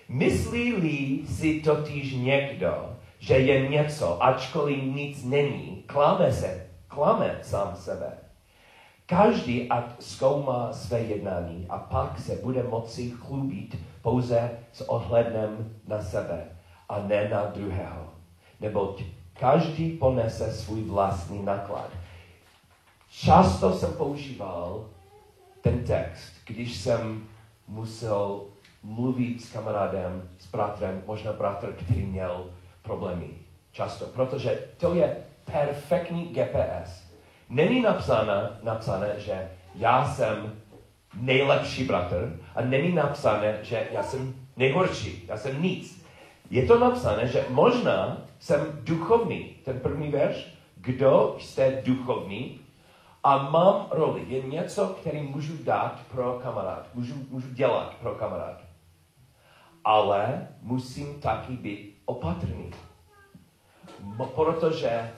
Myslí-li 0.09 1.27
si 1.27 1.61
totiž 1.61 2.13
někdo, 2.13 2.95
že 3.19 3.33
je 3.33 3.69
něco, 3.69 4.23
ačkoliv 4.23 4.83
nic 4.83 5.23
není, 5.23 5.83
klame 5.85 6.31
se, 6.31 6.67
klame 6.87 7.39
sám 7.41 7.75
sebe. 7.75 8.30
Každý 9.11 9.69
ať 9.69 9.83
zkoumá 9.99 10.73
své 10.73 10.99
jednání 10.99 11.65
a 11.69 11.77
pak 11.77 12.19
se 12.19 12.35
bude 12.35 12.63
moci 12.63 13.09
chlubit 13.09 13.75
pouze 14.01 14.51
s 14.73 14.89
ohledem 14.89 15.75
na 15.87 16.01
sebe 16.01 16.45
a 16.89 16.99
ne 16.99 17.29
na 17.29 17.45
druhého. 17.45 18.09
Neboť 18.59 19.03
každý 19.33 19.89
ponese 19.89 20.53
svůj 20.53 20.83
vlastní 20.83 21.43
náklad. 21.43 21.89
Často 23.09 23.73
jsem 23.73 23.93
používal 23.93 24.85
ten 25.61 25.83
text, 25.83 26.33
když 26.47 26.77
jsem 26.77 27.23
musel 27.67 28.41
mluvit 28.83 29.41
s 29.41 29.51
kamarádem, 29.51 30.29
s 30.39 30.51
bratrem, 30.51 31.03
možná 31.07 31.33
bratr, 31.33 31.73
který 31.73 32.05
měl 32.05 32.45
problémy. 32.81 33.29
Často, 33.71 34.05
protože 34.05 34.59
to 34.77 34.93
je 34.93 35.17
perfektní 35.45 36.25
GPS. 36.25 37.10
Není 37.51 37.81
napsáno, 37.81 38.49
napsané, 38.63 39.13
že 39.17 39.51
já 39.75 40.05
jsem 40.05 40.61
nejlepší 41.15 41.83
bratr 41.83 42.39
a 42.55 42.61
není 42.61 42.91
napsané, 42.95 43.59
že 43.61 43.87
já 43.91 44.03
jsem 44.03 44.33
nejhorší, 44.57 45.25
já 45.27 45.37
jsem 45.37 45.63
nic. 45.63 46.05
Je 46.49 46.65
to 46.65 46.79
napsané, 46.79 47.27
že 47.27 47.45
možná 47.49 48.17
jsem 48.39 48.79
duchovní. 48.83 49.43
Ten 49.43 49.79
první 49.79 50.11
verš, 50.11 50.53
kdo 50.75 51.35
jste 51.39 51.81
duchovní 51.85 52.59
a 53.23 53.49
mám 53.49 53.87
roli. 53.91 54.25
Je 54.27 54.41
něco, 54.41 54.87
který 54.87 55.21
můžu 55.21 55.63
dát 55.63 55.99
pro 56.11 56.39
kamarád. 56.43 56.87
Můžu, 56.93 57.15
můžu 57.29 57.53
dělat 57.53 57.95
pro 58.01 58.15
kamarád. 58.15 58.61
Ale 59.83 60.47
musím 60.61 61.21
taky 61.21 61.53
být 61.53 61.97
opatrný. 62.05 62.71
Protože 64.35 65.11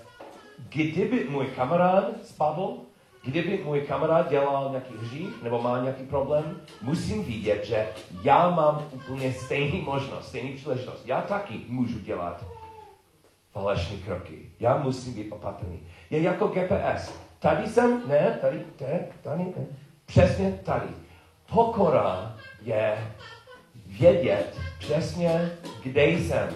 kdyby 0.69 1.27
můj 1.29 1.45
kamarád 1.45 2.05
spadl, 2.23 2.77
kdyby 3.23 3.63
můj 3.63 3.81
kamarád 3.81 4.29
dělal 4.29 4.69
nějaký 4.69 4.93
hřích 5.01 5.43
nebo 5.43 5.61
má 5.61 5.81
nějaký 5.81 6.03
problém, 6.03 6.61
musím 6.81 7.23
vidět, 7.23 7.65
že 7.65 7.87
já 8.23 8.49
mám 8.49 8.87
úplně 8.91 9.33
stejný 9.33 9.81
možnost, 9.81 10.27
stejný 10.27 10.53
příležitost. 10.53 11.01
Já 11.05 11.21
taky 11.21 11.61
můžu 11.67 11.99
dělat 11.99 12.45
falešné 13.51 13.97
kroky. 13.97 14.51
Já 14.59 14.77
musím 14.77 15.13
být 15.13 15.31
opatrný. 15.31 15.79
Je 16.09 16.21
jako 16.21 16.47
GPS. 16.47 17.13
Tady 17.39 17.67
jsem, 17.67 18.09
ne, 18.09 18.37
tady, 18.41 18.59
tady, 18.75 18.99
tady, 19.21 19.43
ne. 19.43 19.65
Přesně 20.05 20.51
tady. 20.51 20.87
Pokora 21.53 22.37
je 22.61 23.13
vědět 23.85 24.57
přesně, 24.79 25.51
kde 25.83 26.05
jsem. 26.07 26.49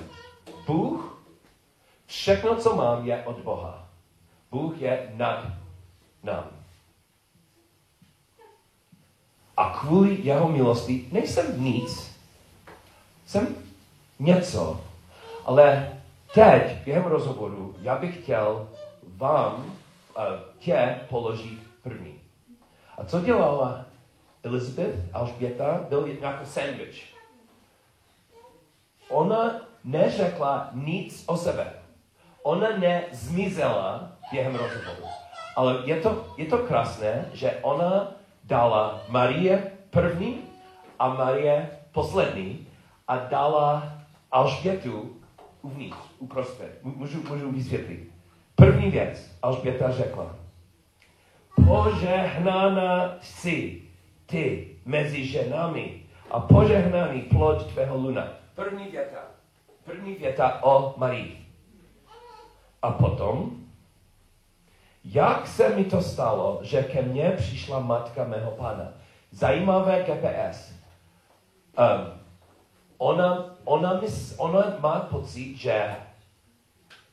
Bůh, 0.67 1.23
všechno, 2.05 2.55
co 2.55 2.75
mám, 2.75 3.05
je 3.05 3.23
od 3.25 3.39
Boha. 3.39 3.87
Bůh 4.51 4.81
je 4.81 5.12
nad 5.13 5.45
námi. 6.23 6.57
A 9.57 9.69
kvůli 9.69 10.17
jeho 10.23 10.47
milosti 10.47 11.07
nejsem 11.12 11.63
nic, 11.63 12.17
jsem 13.25 13.55
něco, 14.19 14.81
ale 15.45 15.97
teď, 16.33 16.83
během 16.86 17.03
rozhovoru, 17.03 17.75
já 17.81 17.97
bych 17.97 18.23
chtěl 18.23 18.69
vám, 19.17 19.55
uh, 19.55 20.23
tě 20.60 20.99
položit 21.10 21.60
první. 21.83 22.19
A 22.97 23.05
co 23.05 23.21
dělala 23.21 23.86
Elizabeth, 24.43 24.95
Alžběta? 25.13 25.86
Byl 25.89 26.07
jako 26.07 26.45
sandwich. 26.45 27.03
Ona 29.10 29.62
neřekla 29.83 30.69
nic 30.73 31.23
o 31.27 31.38
sebe. 31.38 31.77
Ona 32.47 32.77
nezmizela 32.77 34.12
během 34.31 34.55
rozhovoru. 34.55 35.03
Ale 35.55 35.81
je 35.86 36.01
to, 36.01 36.33
je 36.38 36.45
to 36.45 36.57
krásné, 36.57 37.25
že 37.33 37.51
ona 37.62 38.12
dala 38.43 39.01
Marie 39.10 39.71
první 39.89 40.39
a 40.99 41.13
Marie 41.13 41.69
poslední 41.91 42.67
a 43.07 43.17
dala 43.17 43.93
Alžbětu 44.31 45.15
uvnitř, 45.62 45.97
uprostřed. 46.19 46.79
Můžu, 46.83 47.23
můžu 47.29 47.51
vysvětlit. 47.51 48.12
První 48.55 48.91
věc, 48.91 49.31
Alžběta 49.41 49.91
řekla, 49.91 50.36
požehnána 51.67 53.15
jsi 53.21 53.81
ty 54.25 54.75
mezi 54.86 55.25
ženami 55.25 56.01
a 56.31 56.39
požehnaný 56.39 57.21
plod 57.21 57.71
tvého 57.71 57.97
luna. 57.97 58.27
První 58.55 58.88
věta. 58.88 59.19
První 59.86 60.15
věta 60.15 60.63
o 60.63 60.93
Marii. 60.97 61.46
A 62.82 62.92
potom, 62.92 63.63
jak 65.04 65.48
se 65.48 65.76
mi 65.76 65.86
to 65.86 66.02
stalo, 66.02 66.60
že 66.62 66.84
ke 66.84 67.02
mně 67.02 67.32
přišla 67.32 67.80
matka 67.80 68.24
mého 68.24 68.52
pana? 68.52 68.94
Zajímavé 69.32 70.04
GPS. 70.04 70.74
Um, 71.80 72.20
ona, 72.98 73.56
ona, 73.63 73.94
mys, 74.02 74.36
ona 74.38 74.78
má 74.80 75.00
pocit, 75.00 75.58
že 75.58 75.96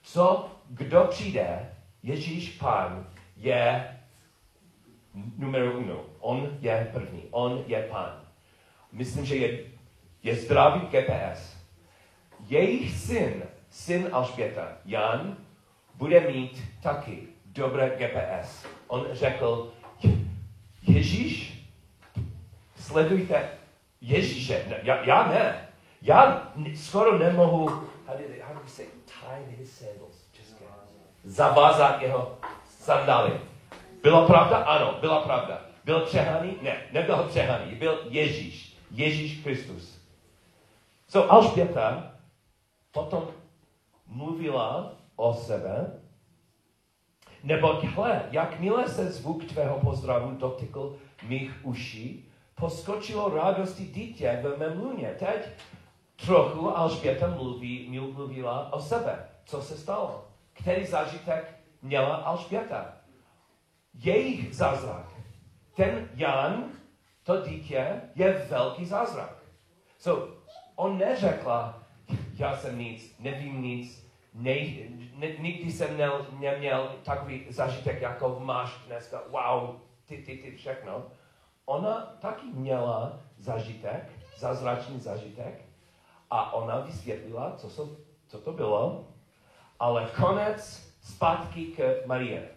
co, 0.02 0.50
kdo 0.68 1.04
přijde, 1.04 1.70
Ježíš 2.02 2.50
Pán 2.58 3.06
je 3.36 3.88
numero 5.38 5.78
uno. 5.78 6.04
On 6.20 6.58
je 6.60 6.90
první. 6.92 7.22
On 7.30 7.64
je 7.66 7.82
Pán. 7.82 8.20
Myslím, 8.92 9.24
že 9.24 9.36
je, 9.36 9.64
je 10.22 10.36
zdravý 10.36 10.80
GPS. 10.80 11.56
Jejich 12.48 12.98
syn, 12.98 13.42
syn 13.70 14.08
Alžběta, 14.12 14.68
Jan, 14.84 15.36
bude 15.94 16.20
mít 16.20 16.62
taky 16.82 17.28
dobré 17.46 17.90
GPS. 17.90 18.66
On 18.86 19.06
řekl, 19.12 19.72
Ježíš, 20.82 21.64
sledujte 22.76 23.48
Ježíše. 24.00 24.64
Ne, 24.68 24.80
já, 24.82 25.04
já 25.04 25.28
ne. 25.28 25.68
Já 26.02 26.52
skoro 26.76 27.18
nemohu, 27.18 27.68
how 28.06 28.16
did, 28.18 28.42
how 28.42 28.62
did 28.62 28.70
say, 28.70 28.86
tie 29.06 29.56
his 29.56 29.78
sandals, 29.78 30.28
české. 30.32 30.64
Zavázat 31.24 32.02
jeho 32.02 32.38
sandály. 32.68 33.40
Byla 34.02 34.26
pravda? 34.26 34.56
Ano, 34.56 34.98
byla 35.00 35.20
pravda. 35.20 35.60
Byl 35.84 36.00
přehaný? 36.00 36.56
Ne, 36.62 36.76
nebyl 36.92 37.16
přehaný. 37.28 37.74
Byl 37.74 38.00
Ježíš. 38.08 38.76
Ježíš 38.90 39.40
Kristus. 39.42 39.98
So 41.08 41.32
Alžběta 41.32 42.12
potom 42.92 43.28
mluvila 44.06 44.92
o 45.16 45.34
sebe, 45.34 46.00
neboť 47.42 47.84
hle, 47.84 48.28
jakmile 48.30 48.88
se 48.88 49.12
zvuk 49.12 49.44
tvého 49.44 49.80
pozdravu 49.80 50.30
dotykl 50.30 50.96
mých 51.22 51.60
uší, 51.62 52.30
poskočilo 52.54 53.34
radosti 53.34 53.84
dítě 53.86 54.40
ve 54.42 54.56
mém 54.56 54.80
luně. 54.80 55.16
Teď 55.18 55.48
trochu 56.26 56.76
Alžběta 56.76 57.26
mluví, 57.26 58.00
mluvila 58.00 58.72
o 58.72 58.80
sebe. 58.80 59.28
Co 59.44 59.62
se 59.62 59.76
stalo? 59.76 60.24
Který 60.52 60.86
zážitek 60.86 61.54
měla 61.82 62.16
Alžběta? 62.16 62.96
Jejich 63.94 64.54
zázrak. 64.54 65.12
Ten 65.74 66.08
Jan, 66.14 66.64
to 67.22 67.40
dítě, 67.40 68.00
je 68.14 68.46
velký 68.50 68.84
zázrak. 68.84 69.36
So, 69.98 70.34
on 70.76 70.98
neřekla, 70.98 71.82
já 72.34 72.56
jsem 72.56 72.78
nic, 72.78 73.16
nevím 73.18 73.62
nic, 73.62 74.03
ne, 74.34 74.54
ne, 75.14 75.28
nikdy 75.38 75.72
jsem 75.72 75.96
ne, 75.96 76.10
neměl 76.38 76.94
takový 77.02 77.46
zažitek, 77.48 78.00
jako 78.00 78.40
máš 78.40 78.70
dneska, 78.86 79.22
wow, 79.30 79.76
ty, 80.06 80.16
ty, 80.16 80.36
ty, 80.36 80.56
všechno. 80.56 81.02
Ona 81.66 82.00
taky 82.00 82.46
měla 82.46 83.20
zažitek, 83.38 84.10
zázračný 84.36 85.00
zažitek, 85.00 85.64
a 86.30 86.52
ona 86.52 86.80
vysvětlila, 86.80 87.56
co, 87.56 87.70
so, 87.70 87.96
co 88.28 88.38
to 88.38 88.52
bylo, 88.52 89.08
ale 89.80 90.10
konec 90.20 90.90
zpátky 91.02 91.64
k 91.64 92.06
Marie. 92.06 92.48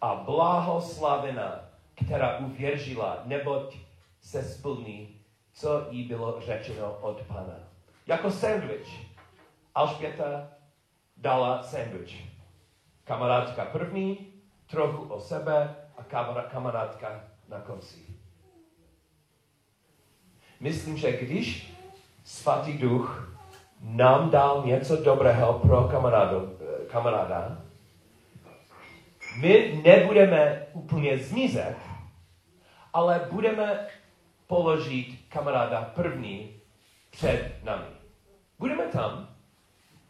A 0.00 0.14
blahoslavena, 0.14 1.60
která 1.94 2.38
uvěřila, 2.38 3.22
neboť 3.24 3.76
se 4.20 4.42
splní, 4.42 5.20
co 5.52 5.86
jí 5.90 6.04
bylo 6.08 6.40
řečeno 6.40 6.98
od 7.00 7.22
Pana. 7.22 7.58
Jako 8.06 8.30
sandwich. 8.30 9.06
Alžběta 9.74 10.48
dala 11.16 11.62
sandwich. 11.62 12.22
Kamarádka 13.04 13.64
první, 13.64 14.32
trochu 14.66 15.02
o 15.02 15.20
sebe 15.20 15.76
a 15.98 16.02
kamarádka 16.42 17.24
na 17.48 17.60
konci. 17.60 17.98
Myslím, 20.60 20.96
že 20.96 21.12
když 21.12 21.74
svatý 22.24 22.78
duch 22.78 23.38
nám 23.80 24.30
dal 24.30 24.62
něco 24.66 24.96
dobrého 24.96 25.58
pro 25.58 25.84
kamarádu, 25.84 26.58
eh, 26.60 26.86
kamaráda, 26.86 27.58
my 29.40 29.80
nebudeme 29.84 30.66
úplně 30.72 31.18
zmizet, 31.18 31.76
ale 32.92 33.28
budeme 33.30 33.86
položit 34.46 35.18
kamaráda 35.28 35.92
první 35.94 36.60
před 37.10 37.64
nami. 37.64 37.86
Budeme 38.58 38.84
tam, 38.84 39.35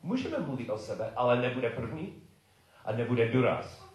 můžeme 0.06 0.38
mluvit 0.38 0.70
o 0.70 0.78
sebe, 0.78 1.12
ale 1.16 1.40
nebude 1.40 1.70
první 1.70 2.22
a 2.84 2.92
nebude 2.92 3.28
důraz. 3.28 3.86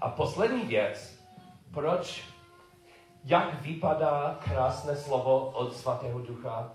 A 0.00 0.10
poslední 0.10 0.62
věc, 0.62 1.24
proč, 1.74 2.24
jak 3.24 3.62
vypadá 3.62 4.38
krásné 4.44 4.96
slovo 4.96 5.50
od 5.50 5.76
svatého 5.76 6.20
ducha, 6.20 6.72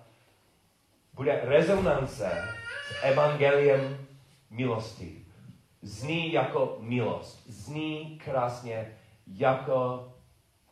bude 1.14 1.42
rezonance 1.44 2.48
s 2.88 3.04
evangeliem 3.04 4.08
milosti. 4.50 5.26
Zní 5.82 6.34
jako 6.34 6.78
milost. 6.80 7.50
Zní 7.50 8.20
krásně 8.26 8.98
jako 9.28 10.08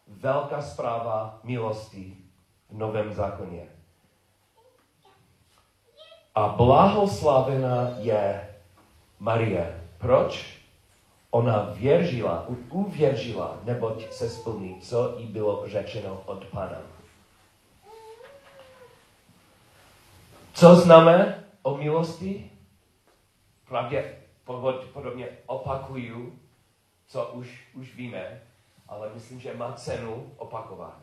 velká 0.08 0.62
zpráva 0.62 1.40
milosti 1.44 2.18
v 2.70 2.78
Novém 2.78 3.14
zákoně. 3.14 3.77
A 6.38 6.48
blahoslavena 6.48 7.98
je 7.98 8.50
Marie. 9.20 9.84
Proč? 9.98 10.58
Ona 11.32 11.70
věřila, 11.74 12.48
uvěřila, 12.70 13.60
neboť 13.64 14.12
se 14.12 14.30
splní, 14.30 14.82
co 14.82 15.20
jí 15.20 15.28
bylo 15.28 15.70
řečeno 15.70 16.22
od 16.26 16.46
Pana. 16.46 16.82
Co 20.54 20.76
známe 20.76 21.44
o 21.62 21.78
milosti? 21.78 22.52
Pravdě 23.68 24.16
povod- 24.46 24.88
podobně 24.94 25.28
opakuju, 25.46 26.40
co 27.08 27.26
už, 27.26 27.68
už 27.74 27.96
víme, 27.96 28.42
ale 28.88 29.12
myslím, 29.14 29.40
že 29.40 29.54
má 29.54 29.74
cenu 29.74 30.34
opakovat. 30.38 31.00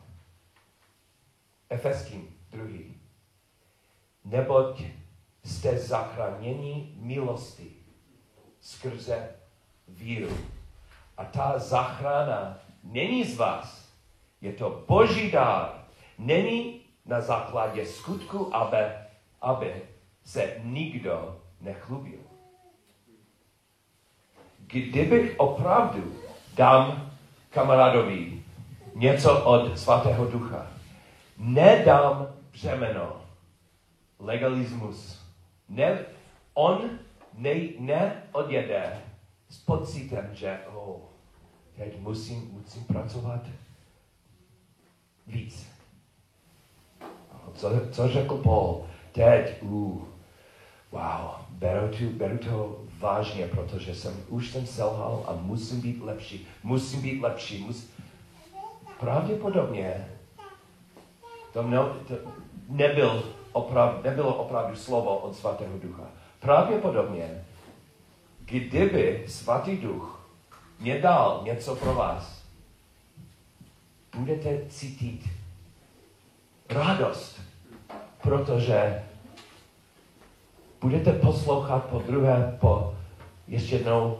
Efeským 1.69 2.35
druhý. 2.51 3.01
Neboť 4.25 4.83
jste 5.45 5.77
zachráněni 5.77 6.93
milosti 6.95 7.71
skrze 8.61 9.29
víru. 9.87 10.37
A 11.17 11.25
ta 11.25 11.59
záchrana 11.59 12.57
není 12.83 13.23
z 13.23 13.37
vás. 13.37 13.89
Je 14.41 14.53
to 14.53 14.83
boží 14.87 15.31
dár. 15.31 15.85
Není 16.17 16.81
na 17.05 17.21
základě 17.21 17.85
skutku, 17.85 18.55
aby, 18.55 18.77
aby 19.41 19.81
se 20.23 20.53
nikdo 20.63 21.41
nechlubil. 21.61 22.19
Kdybych 24.67 25.39
opravdu 25.39 26.15
dám 26.53 27.11
kamarádovi 27.49 28.43
něco 28.95 29.43
od 29.43 29.79
svatého 29.79 30.25
ducha, 30.25 30.67
nedám 31.37 32.27
břemeno, 32.51 33.21
legalismus. 34.19 35.24
Ne, 35.69 36.05
on 36.53 36.89
ne, 37.33 37.55
neodjede 37.79 39.01
s 39.49 39.57
pocitem, 39.57 40.29
že 40.33 40.59
oh, 40.73 40.95
teď 41.75 41.99
musím, 41.99 42.49
musím 42.51 42.83
pracovat 42.83 43.41
víc. 45.27 45.67
Co, 47.55 47.71
co 47.91 48.07
řekl 48.07 48.37
Paul? 48.37 48.85
Teď, 49.11 49.61
uh, 49.61 50.01
wow, 50.91 51.31
beru, 51.49 51.87
tu, 51.97 52.09
beru 52.09 52.37
to 52.37 52.85
vážně, 52.99 53.47
protože 53.47 53.95
jsem, 53.95 54.23
už 54.29 54.51
jsem 54.51 54.65
selhal 54.65 55.23
a 55.27 55.33
musím 55.41 55.81
být 55.81 56.01
lepší, 56.01 56.47
musím 56.63 57.01
být 57.01 57.21
lepší. 57.21 57.63
Mus... 57.63 57.89
Pravděpodobně 58.99 60.07
to, 61.53 61.63
ne, 61.63 61.77
to 62.07 62.15
nebyl 62.69 63.23
opravdu, 63.55 64.03
nebylo 64.03 64.35
opravdu 64.35 64.75
slovo 64.75 65.17
od 65.17 65.35
svatého 65.35 65.77
ducha. 65.79 66.03
Pravděpodobně, 66.39 67.45
kdyby 68.39 69.25
svatý 69.27 69.77
duch 69.77 70.29
mě 70.79 70.99
dal 70.99 71.41
něco 71.43 71.75
pro 71.75 71.93
vás, 71.93 72.43
budete 74.17 74.59
cítit 74.69 75.21
radost, 76.69 77.41
protože 78.21 79.03
budete 80.81 81.11
poslouchat 81.13 81.85
po 81.85 81.99
druhé, 81.99 82.57
po 82.61 82.95
ještě 83.47 83.75
jednou 83.75 84.19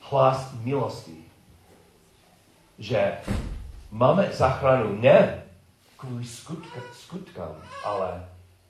hlas 0.00 0.52
milosti. 0.64 1.24
Že 2.78 3.18
máme 3.90 4.28
záchranu 4.32 5.00
ne 5.00 5.41
kvůli 6.02 6.24
skutka, 6.24 6.80
skutkám, 6.92 7.56
ale 7.84 8.28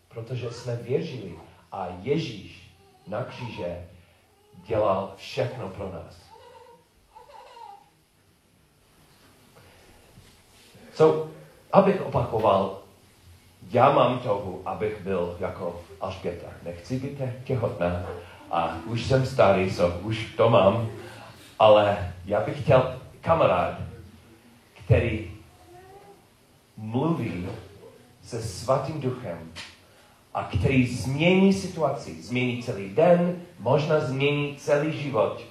protože 0.09 0.51
jsme 0.51 0.77
věřili 0.77 1.35
a 1.73 1.87
Ježíš 2.03 2.71
na 3.07 3.25
kříže 3.25 3.89
dělal 4.67 5.13
všechno 5.17 5.69
pro 5.69 5.93
nás. 5.93 6.17
So, 10.95 11.31
abych 11.73 12.03
opakoval, 12.03 12.79
já 13.71 13.93
mám 13.93 14.19
touhu, 14.19 14.63
abych 14.65 15.01
byl 15.01 15.37
jako 15.41 15.81
Alžběta. 16.01 16.47
Nechci 16.63 16.99
být 16.99 17.21
těhotná 17.45 18.07
a 18.51 18.77
už 18.87 19.07
jsem 19.07 19.27
starý, 19.27 19.71
so 19.71 19.99
už 20.07 20.35
to 20.37 20.51
mám, 20.51 20.91
ale 21.59 22.15
já 22.25 22.41
bych 22.41 22.63
chtěl 22.63 23.01
kamarád, 23.21 23.75
který 24.85 25.32
mluví 26.83 27.49
se 28.23 28.43
svatým 28.43 29.01
duchem 29.01 29.53
a 30.35 30.45
který 30.45 30.87
změní 30.87 31.53
situaci, 31.53 32.23
změní 32.23 32.63
celý 32.63 32.89
den, 32.89 33.43
možná 33.59 34.01
změní 34.01 34.57
celý 34.57 35.03
život 35.03 35.43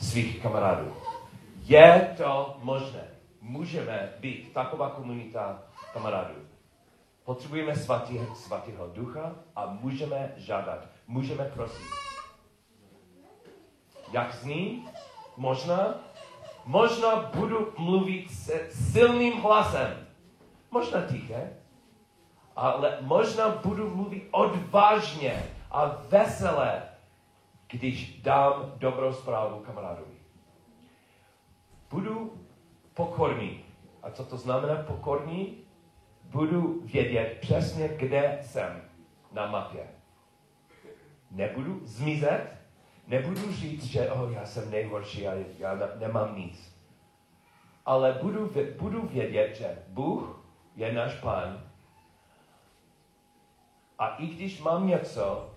svých 0.00 0.42
kamarádů. 0.42 0.92
Je 1.64 2.14
to 2.16 2.56
možné. 2.62 3.04
Můžeme 3.42 4.12
být 4.20 4.52
taková 4.52 4.90
komunita 4.90 5.62
kamarádů. 5.92 6.34
Potřebujeme 7.24 7.76
svatý, 7.76 8.20
svatého 8.34 8.90
ducha 8.94 9.34
a 9.56 9.66
můžeme 9.80 10.32
žádat, 10.36 10.86
můžeme 11.06 11.44
prosit. 11.44 11.86
Jak 14.12 14.34
zní? 14.34 14.88
Možná? 15.36 15.94
Možná 16.64 17.30
budu 17.34 17.72
mluvit 17.78 18.30
se 18.30 18.68
silným 18.70 19.40
hlasem. 19.40 20.07
Možná 20.70 21.02
tiché, 21.02 21.52
ale 22.56 22.98
možná 23.00 23.48
budu 23.48 23.96
mluvit 23.96 24.28
odvážně 24.30 25.42
a 25.70 26.02
veselé, 26.08 26.82
když 27.70 28.20
dám 28.22 28.72
dobrou 28.76 29.12
zprávu 29.12 29.60
kamarádovi. 29.60 30.18
Budu 31.90 32.32
pokorný. 32.94 33.64
A 34.02 34.10
co 34.10 34.24
to 34.24 34.36
znamená 34.36 34.82
pokorný? 34.82 35.58
Budu 36.24 36.80
vědět 36.84 37.38
přesně, 37.40 37.88
kde 37.88 38.38
jsem 38.42 38.82
na 39.32 39.46
mapě. 39.46 39.86
Nebudu 41.30 41.80
zmizet, 41.84 42.56
nebudu 43.06 43.52
říct, 43.52 43.84
že 43.84 44.10
oh, 44.10 44.32
já 44.32 44.46
jsem 44.46 44.70
nejhorší 44.70 45.28
a 45.28 45.34
já 45.58 45.78
nemám 45.98 46.36
nic. 46.36 46.78
Ale 47.86 48.18
budu, 48.22 48.50
budu 48.78 49.06
vědět, 49.06 49.56
že 49.56 49.82
Bůh 49.88 50.37
je 50.78 50.92
náš 50.92 51.14
pán. 51.14 51.60
A 53.98 54.16
i 54.16 54.26
když 54.26 54.60
mám 54.60 54.86
něco, 54.86 55.50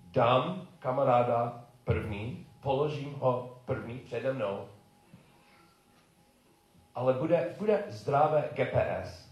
dám 0.00 0.68
kamaráda 0.78 1.64
první, 1.84 2.46
položím 2.60 3.14
ho 3.14 3.60
první 3.64 3.98
přede 3.98 4.32
mnou, 4.32 4.68
ale 6.94 7.12
bude, 7.12 7.54
bude 7.58 7.84
zdravé 7.88 8.48
GPS. 8.52 9.30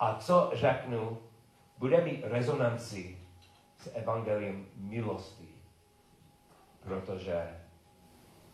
A 0.00 0.14
co 0.14 0.50
řeknu, 0.54 1.18
bude 1.78 2.04
mít 2.04 2.20
rezonanci 2.24 3.18
s 3.78 3.90
evangeliem 3.94 4.66
milosti. 4.76 5.48
Protože 6.80 7.60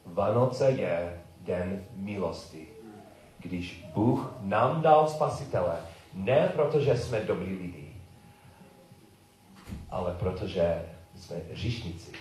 Vánoce 0.05 0.71
je 0.71 1.25
den 1.41 1.85
milosti. 1.93 2.80
Když 3.41 3.91
Bůh 3.95 4.33
nám 4.41 4.83
dal 4.83 5.09
spasitele, 5.09 5.77
ne 6.15 6.53
protože 6.55 6.97
jsme 6.97 7.21
dobrý 7.21 7.57
lidi, 7.57 7.97
ale 9.91 10.15
protože 10.15 10.87
jsme 11.17 11.37
říšníci 11.53 12.13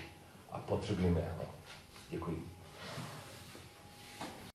a 0.52 0.60
potřebujeme 0.60 1.22
ho. 1.38 1.46
Děkuji. 2.10 2.59